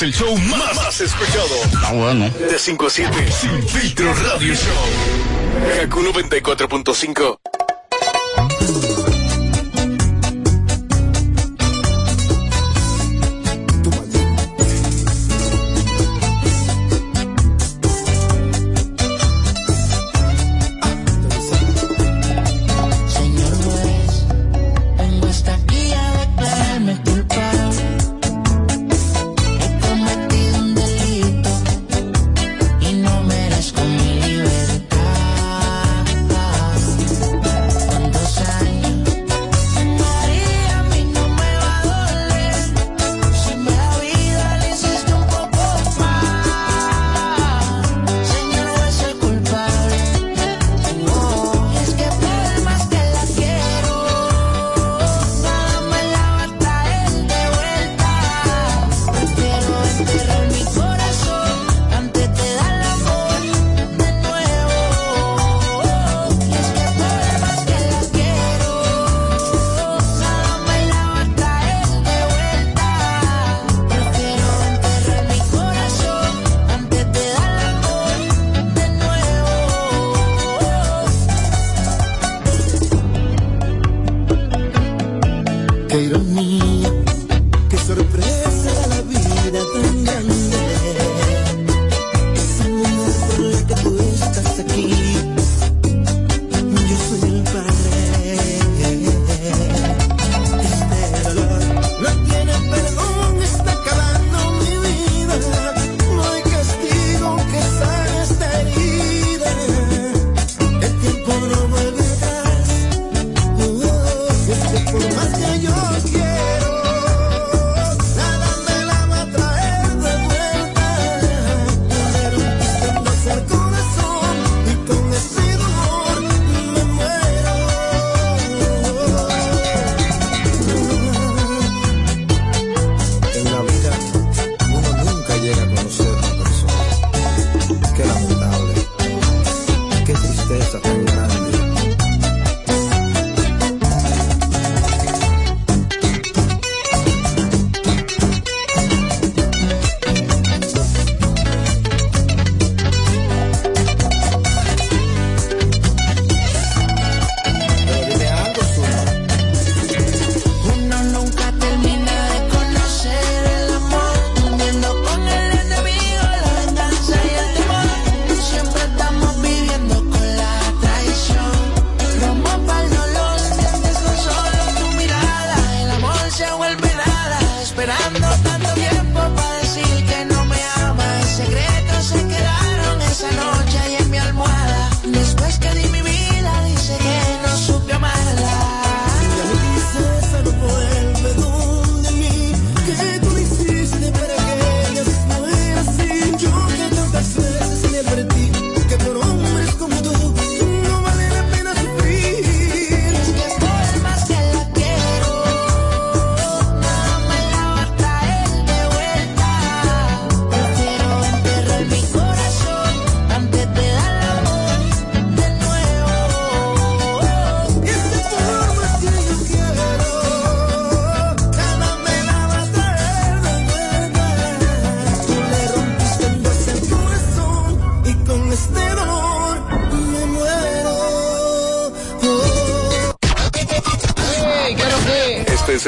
[0.00, 1.54] es el show más, más escuchado.
[1.84, 2.30] Ah, bueno.
[2.30, 3.32] De 5 a 7.
[3.32, 5.82] Sin filtro radio show.
[5.82, 7.39] Haku 94.5.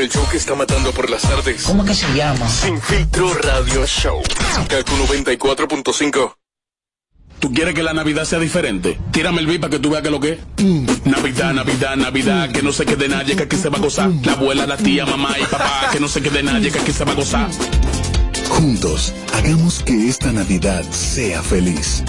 [0.02, 1.62] el show que está matando por las tardes.
[1.62, 2.48] ¿Cómo que se llama?
[2.48, 4.20] Sin filtro radio show.
[4.68, 6.34] Kaku 94.5.
[7.38, 8.98] ¿Tú quieres que la Navidad sea diferente?
[9.12, 10.38] Tírame el beat para que tú veas que lo que es.
[11.04, 14.10] Navidad, Navidad, Navidad, que no se quede nadie, que aquí se va a gozar.
[14.24, 17.04] La abuela, la tía, mamá y papá, que no se quede nadie, que aquí se
[17.04, 17.48] va a gozar.
[18.48, 22.02] Juntos, hagamos que esta Navidad sea feliz.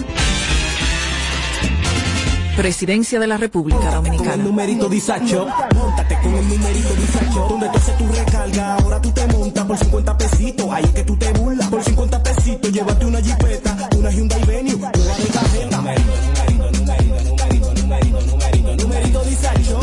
[2.56, 4.44] Presidencia de la República Con el Dominicana.
[4.44, 7.48] numerito disacho, montate con el numerito disacho.
[7.50, 10.68] Donde tú haces tu recarga, ahora tú te montas por 50 pesitos.
[10.72, 11.68] Ahí es que tú te burlas.
[11.70, 15.78] Por 50 pesitos, llévate una jipeta, una Hyundai Venue, nueva de cajeta.
[15.78, 19.80] Numerito, numerito, numerito, numerito, numerito, numerito, numerito disacho.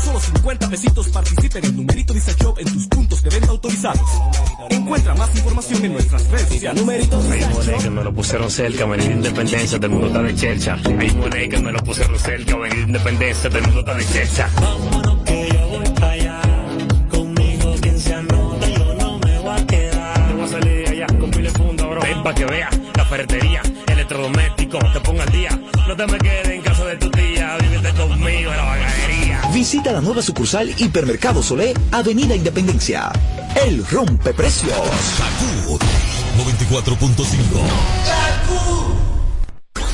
[0.00, 4.08] Solo 50 pesitos participa en el numerito disacho en tus puntos de venta autorizados.
[4.70, 6.80] Encuentra más información en nuestras redes sociales.
[6.80, 7.20] Numerito
[7.80, 10.78] que me lo pusieron cerca, venir de Independencia, todo el mundo está de chercha.
[10.98, 14.06] Ahí moné que me lo pusieron cerca, venir de Independencia, todo el mundo está de
[14.06, 14.50] chercha.
[14.60, 16.40] Vámonos que yo voy para allá.
[17.10, 20.26] Conmigo quien se anota, yo no me voy a quedar.
[20.28, 22.00] Te voy a salir de allá con pile funda, bro.
[22.00, 25.50] Ven pa' que veas la ferretería, electrodoméstico, te pongo al día.
[25.88, 29.19] No te me quedes en casa de tu tía, vívete conmigo en la bagadería.
[29.52, 33.10] Visita la nueva sucursal Hipermercado Solé, Avenida Independencia.
[33.56, 34.72] El rompe precios.
[36.38, 38.69] 94.5.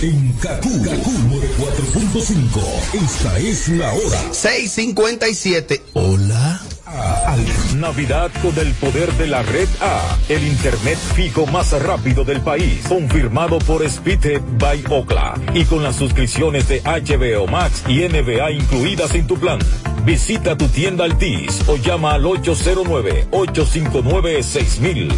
[0.07, 1.11] En Kaku, Kaku
[1.59, 2.63] 4.5.
[2.95, 4.21] Esta es la hora.
[4.31, 5.83] 6:57.
[5.95, 6.61] Hola.
[6.87, 7.37] Ah,
[7.75, 12.87] Navidad con el poder de la red A, el internet fijo más rápido del país,
[12.89, 19.13] confirmado por Speedhead by Okla y con las suscripciones de HBO Max y NBA incluidas
[19.17, 19.59] en tu plan.
[20.05, 25.09] Visita tu tienda Altis o llama al 809 859 6000.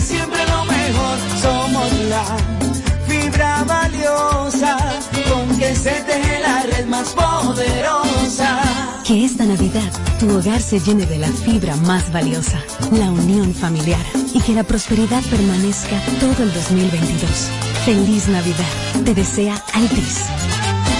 [0.00, 1.18] Siempre lo mejor.
[1.40, 2.24] Somos la
[3.06, 4.76] fibra valiosa
[5.28, 8.60] con que se teje la red más poderosa.
[9.04, 12.62] Que esta Navidad tu hogar se llene de la fibra más valiosa,
[12.92, 17.30] la unión familiar, y que la prosperidad permanezca todo el 2022.
[17.84, 19.04] Feliz Navidad.
[19.04, 20.51] Te desea Altis.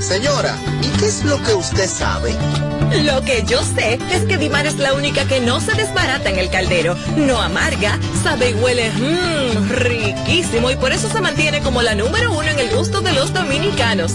[0.00, 2.32] Señora, ¿y qué es lo que usted sabe?
[3.02, 6.38] Lo que yo sé es que Dimar es la única que no se desbarata en
[6.38, 11.82] el caldero, no amarga, sabe y huele mmm, riquísimo y por eso se mantiene como
[11.82, 14.14] la número uno en el gusto de los dominicanos.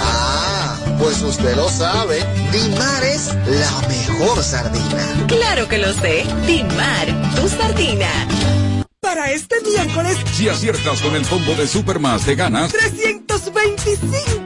[0.00, 2.24] Ah, pues usted lo sabe.
[2.50, 5.26] Dimar es la mejor sardina.
[5.28, 7.06] Claro que lo sé, Dimar,
[7.36, 8.08] tu sardina.
[9.00, 12.72] Para este miércoles, Si aciertas con el combo de Supermas te ganas.
[12.72, 14.39] 325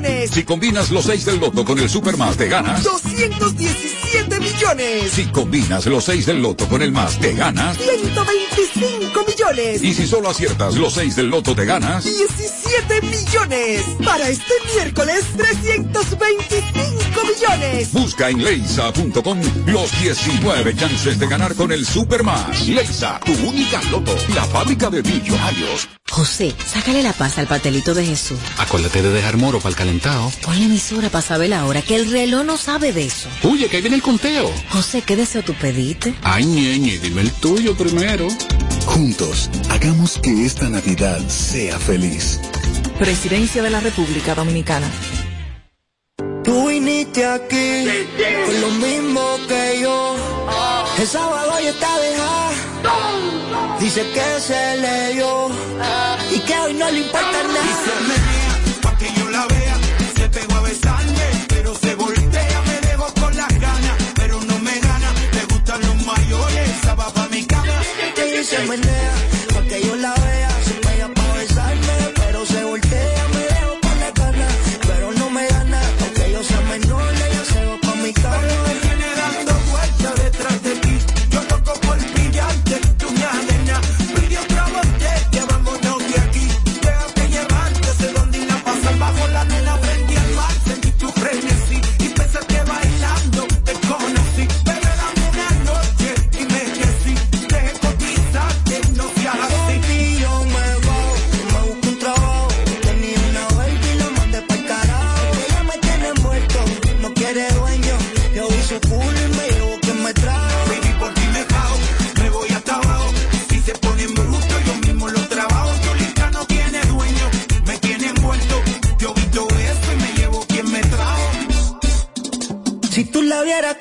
[0.00, 0.30] millones.
[0.30, 2.82] Si combinas los 6 del loto con el Supermas te ganas.
[2.82, 5.12] 217 millones.
[5.12, 7.76] Si combinas los 6 del loto con el más te ganas.
[7.76, 9.82] 125 millones.
[9.82, 12.04] Y si solo aciertas los 6 del loto te ganas.
[12.04, 13.84] 17 millones.
[14.04, 17.92] Para este miércoles, 325 millones.
[17.92, 22.68] Busca en leisa.com los 19 chances de ganar con el Supermas.
[22.68, 25.88] Leisa, tu única loto, la fábrica de millonarios.
[26.18, 28.40] José, sácale la paz al pastelito de Jesús.
[28.58, 30.32] Acuérdate de dejar moro para el calentado.
[30.42, 33.28] Ponle emisora para saber la hora, que el reloj no sabe de eso.
[33.44, 34.52] Oye, que ahí viene el conteo.
[34.70, 36.16] José, ¿qué deseo tú pediste?
[36.24, 38.26] Ay, ñeñe, dime el tuyo primero.
[38.84, 42.40] Juntos, hagamos que esta Navidad sea feliz.
[42.98, 44.90] Presidencia de la República Dominicana.
[46.42, 47.84] Tú viniste aquí
[48.44, 50.16] con lo mismo que yo.
[50.98, 52.57] El sábado ya está dejada.
[53.80, 55.48] Dice que se leyó
[56.30, 58.80] y que hoy no le importa nada.
[58.82, 59.76] Pa' que yo la vea,
[60.16, 64.78] se pegó a besarme, pero se voltea, me dejó con las ganas, pero no me
[64.80, 67.80] gana, le gustan los mayores, esa va pa' mi cama.
[68.16, 69.27] Ella se menea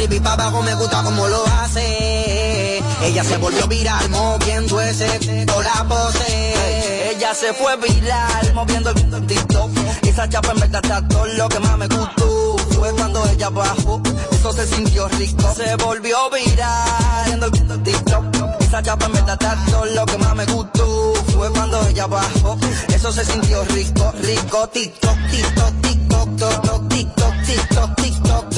[0.00, 2.82] arriba y pa' abajo me gusta como lo hace.
[3.02, 5.06] Ella se volvió viral moviendo ese
[5.46, 7.10] con la pose.
[7.10, 9.70] Ella se fue viral moviendo el TikTok.
[10.02, 12.56] Esa chapa en verdad está todo lo que más me gustó.
[12.70, 14.00] Fue cuando ella bajó,
[14.32, 15.54] eso se sintió rico.
[15.54, 18.24] Se volvió viral viendo el TikTok.
[18.60, 21.14] Esa chapa en verdad está todo lo que más me gustó.
[21.36, 24.68] Fue cuando ella bajó, eso se sintió rico, rico.
[24.68, 28.48] TikTok, TikTok, TikTok, TikTok, TikTok, TikTok, TikTok,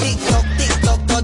[0.00, 0.37] TikTok,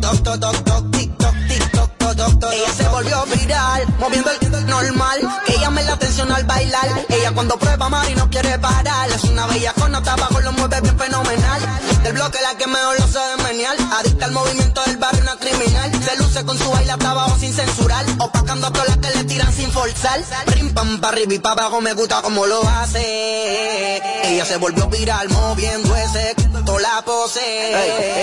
[0.04, 1.34] toc, toc, toc, toc, TikTok,
[1.72, 2.52] toc, toc, toc.
[2.52, 5.18] Ella se volvió viral, moviendo el normal.
[5.46, 6.88] Ella me la atención al bailar.
[7.08, 9.10] Ella cuando prueba Mari no quiere parar.
[9.10, 11.60] Es una bella con abajo, lo mueve bien fenomenal.
[12.02, 13.76] Del bloque la que mejor lo sabe menear.
[13.98, 15.90] Adicta al movimiento del barrio, una criminal.
[16.02, 18.04] Se luce con su baile hasta abajo sin censurar.
[18.18, 18.93] Opacando a todas las
[19.84, 20.20] forzar.
[20.54, 24.00] Rim pam pa' arriba y pa' abajo me gusta como lo hace.
[24.24, 27.40] Ella se volvió viral moviendo ese toda la pose.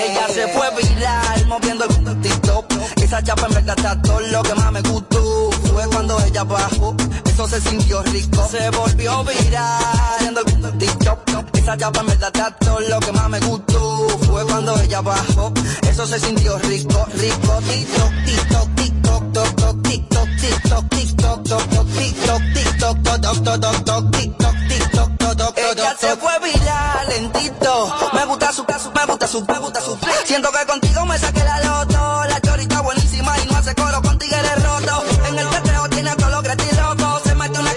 [0.06, 2.66] Ella se fue viral moviendo el TikTok.
[2.98, 5.52] Esa chapa en verdad está todo lo que más me gustó.
[5.72, 6.96] Fue cuando ella bajó,
[7.26, 8.48] eso se sintió rico.
[8.50, 11.20] Se volvió viral viendo el TikTok.
[11.54, 14.08] Esa chapa en verdad está todo lo que más me gustó.
[14.26, 15.54] Fue cuando ella bajó,
[15.84, 17.60] eso se sintió rico, rico.
[17.70, 20.11] TikTok, TikTok, TikTok, toc, toc,
[20.42, 27.94] TikTok, TikTok, TikTok, TikTok, TikTok, TikTok, TikTok, toc, toc, Ella se fue viral lentito.
[28.14, 29.96] Me gusta su, su, me gusta su, me gusta su.
[30.26, 32.24] Siento que contigo me saqué la loto.
[32.28, 35.04] La chorita buenísima y no hace coro contigo eres roto.
[35.28, 37.22] En el teteo tiene todos los gratis locos.
[37.24, 37.72] Se mete una.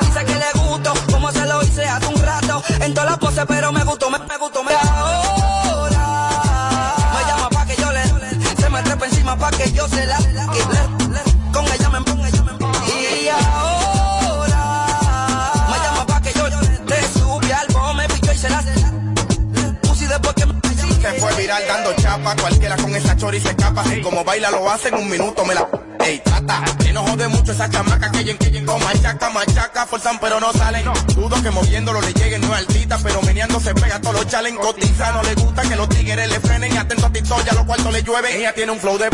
[0.00, 2.62] Dice que le gusto, como se lo hice hace un rato.
[2.80, 4.72] En todas las poses, pero me gustó, me, me gustó, me.
[21.46, 23.82] Viral dando chapa, cualquiera con esa chori se escapa.
[23.82, 25.68] Así como baila lo hace en un minuto, me la.
[26.04, 30.18] Ey, trata, que no jode mucho esa chamaca que lleguen, que lleguen, machaca, machaca, forzan
[30.20, 30.84] pero no salen.
[31.14, 34.56] Dudo que moviéndolo le lleguen, no es altita, pero meneando se pega todos los chalen,
[34.56, 37.92] cotiza, no le gusta que los tigres le frenen, atento a TikTok, ya los cuartos
[37.92, 38.36] le llueven.
[38.36, 39.08] Ella tiene un flow de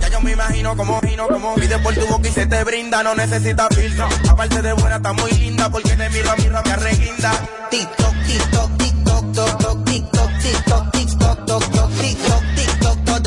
[0.00, 3.02] ya yo me imagino como, imagino como, pide por tu boca y se te brinda,
[3.02, 4.08] no necesita filtro.
[4.28, 7.32] Aparte de buena, está muy linda, porque de miro a miro me arreguinda.
[7.70, 10.95] TikTok, TikTok, TikTok, TikTok, TikTok, TikTok,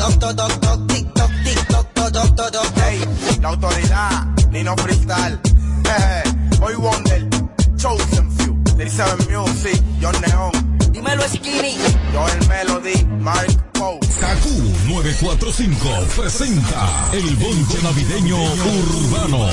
[0.00, 2.72] Toc, toc, toc, toc, toc, TikTok, TikTok, toc, toc, toc, toc.
[2.76, 3.00] Hey,
[3.42, 5.38] la autoridad, Nino Freestyle,
[5.84, 6.22] eh,
[6.58, 7.28] Boy Wonder,
[7.76, 10.52] Chosen Few, 37 Music, John Neon,
[10.90, 11.76] Dímelo Skinny,
[12.14, 14.00] Joel Melody, Mark Poe.
[14.18, 14.56] Kaku
[14.88, 19.48] 945 presenta el bonche navideño urbano.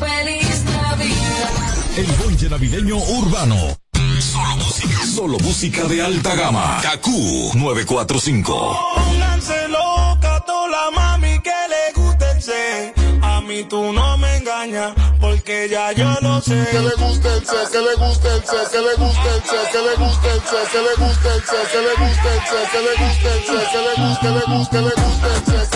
[0.00, 1.96] Feliz Navidad.
[1.96, 3.56] El bonche navideño urbano.
[4.20, 6.78] Solo música, solo música de alta gama.
[6.82, 8.78] Kaku 945.
[8.94, 12.94] Pónganse loca toda la mami que le guste el C.
[13.22, 16.66] A mí tú no me engañas, porque ya yo lo sé.
[16.70, 19.68] Que le gusta el sex, que le gusta el sex, que le gusta el sex,
[19.72, 22.68] que le gusta el sex, que le gusta el sex, que le gusta el sex,
[22.70, 25.44] que le gusta el sex, que le gusta, que le gusta, que le gusta el
[25.46, 25.69] sex,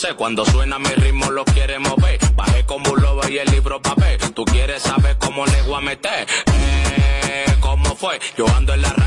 [0.00, 0.14] sé.
[0.14, 2.18] Cuando suena mi ritmo lo quiere mover.
[2.34, 4.18] Bajé como un lobo y el libro papel.
[4.34, 6.26] Tú quieres saber cómo le voy a meter.
[6.54, 8.18] Eh, ¿cómo fue?
[8.36, 8.99] Yo ando en la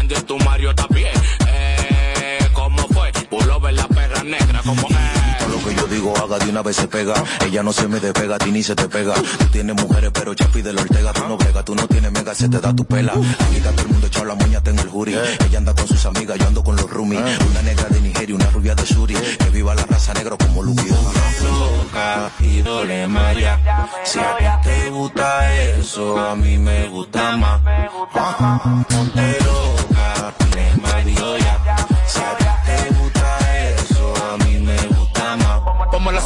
[6.39, 7.15] de una vez se pega.
[7.45, 9.13] Ella no se me despega, a ti ni se te pega.
[9.13, 11.13] Tú tienes mujeres, pero ya pide la Ortega.
[11.13, 13.13] Tú no brega, tú no tienes mega, se te da tu pela.
[13.13, 15.15] Aquí está todo el mundo echado la moña, tengo el jury.
[15.47, 17.21] Ella anda con sus amigas, yo ando con los roomies.
[17.49, 19.15] Una negra de Nigeria, una rubia de Suri.
[19.15, 20.89] Que viva la raza negra como Lucky
[21.43, 23.59] loca y dole maya.
[24.03, 27.61] Si a ti te gusta eso, a mí me gusta más.
[28.13, 29.42] Ah, Ponte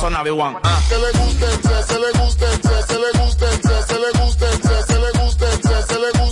[0.07, 0.55] Zona B1.
[0.63, 0.79] Ah.
[0.87, 2.47] Que le sex, que le sex, que le sex,
[2.87, 4.07] que le sex, que le sex, que le
[4.47, 4.87] sex, que le
[5.27, 6.31] sex, que le gusta,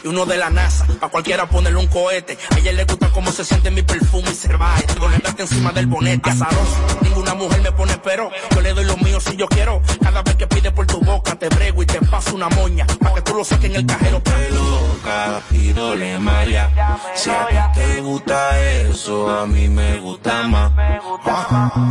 [0.04, 0.86] y uno de la NASA.
[1.00, 2.38] A cualquiera ponerle un cohete.
[2.54, 4.84] A ella le gusta cómo se siente mi perfume y cervaje.
[5.22, 6.30] Gata encima del bonete.
[6.30, 6.76] Azaroso.
[7.00, 8.30] Ninguna mujer me pone pero.
[8.54, 9.82] Yo le doy lo mío si yo quiero.
[10.02, 12.86] Cada vez que pide por tu boca te brego y te paso una moña.
[12.86, 14.20] Para que tú lo saques en el cajero.
[14.20, 16.70] Te loca y dole maya.
[17.14, 20.70] Si a ti te gusta eso, a mí me gusta más.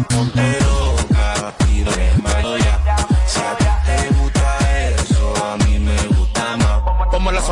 [0.07, 0.62] Ponte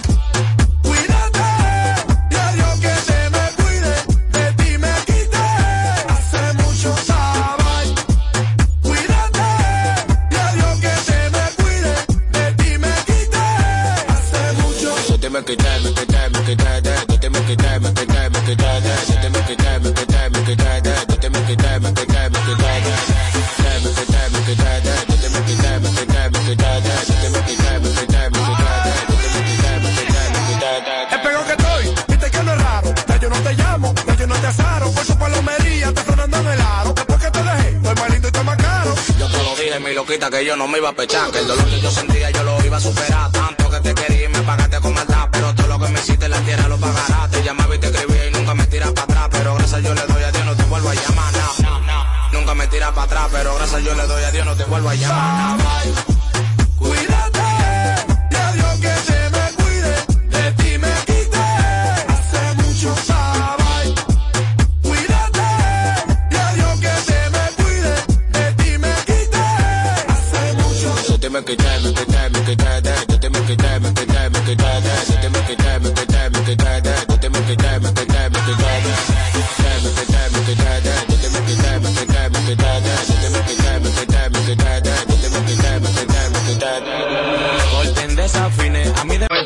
[40.30, 42.64] Que yo no me iba a pechar, que el dolor que yo sentía yo lo
[42.64, 43.30] iba a superar.
[43.30, 46.24] Tanto que te quería y me pagaste con maldad, pero todo lo que me hiciste
[46.24, 47.30] en la tierra lo pagarás.
[47.30, 50.06] Te llamaba y te escribía y nunca me tiras para atrás, pero gracias yo le
[50.06, 52.38] doy a Dios, no te vuelvo a llamar, no.
[52.38, 54.88] Nunca me tiras para atrás, pero gracias yo le doy a Dios, no te vuelvo
[54.88, 56.15] a llamar.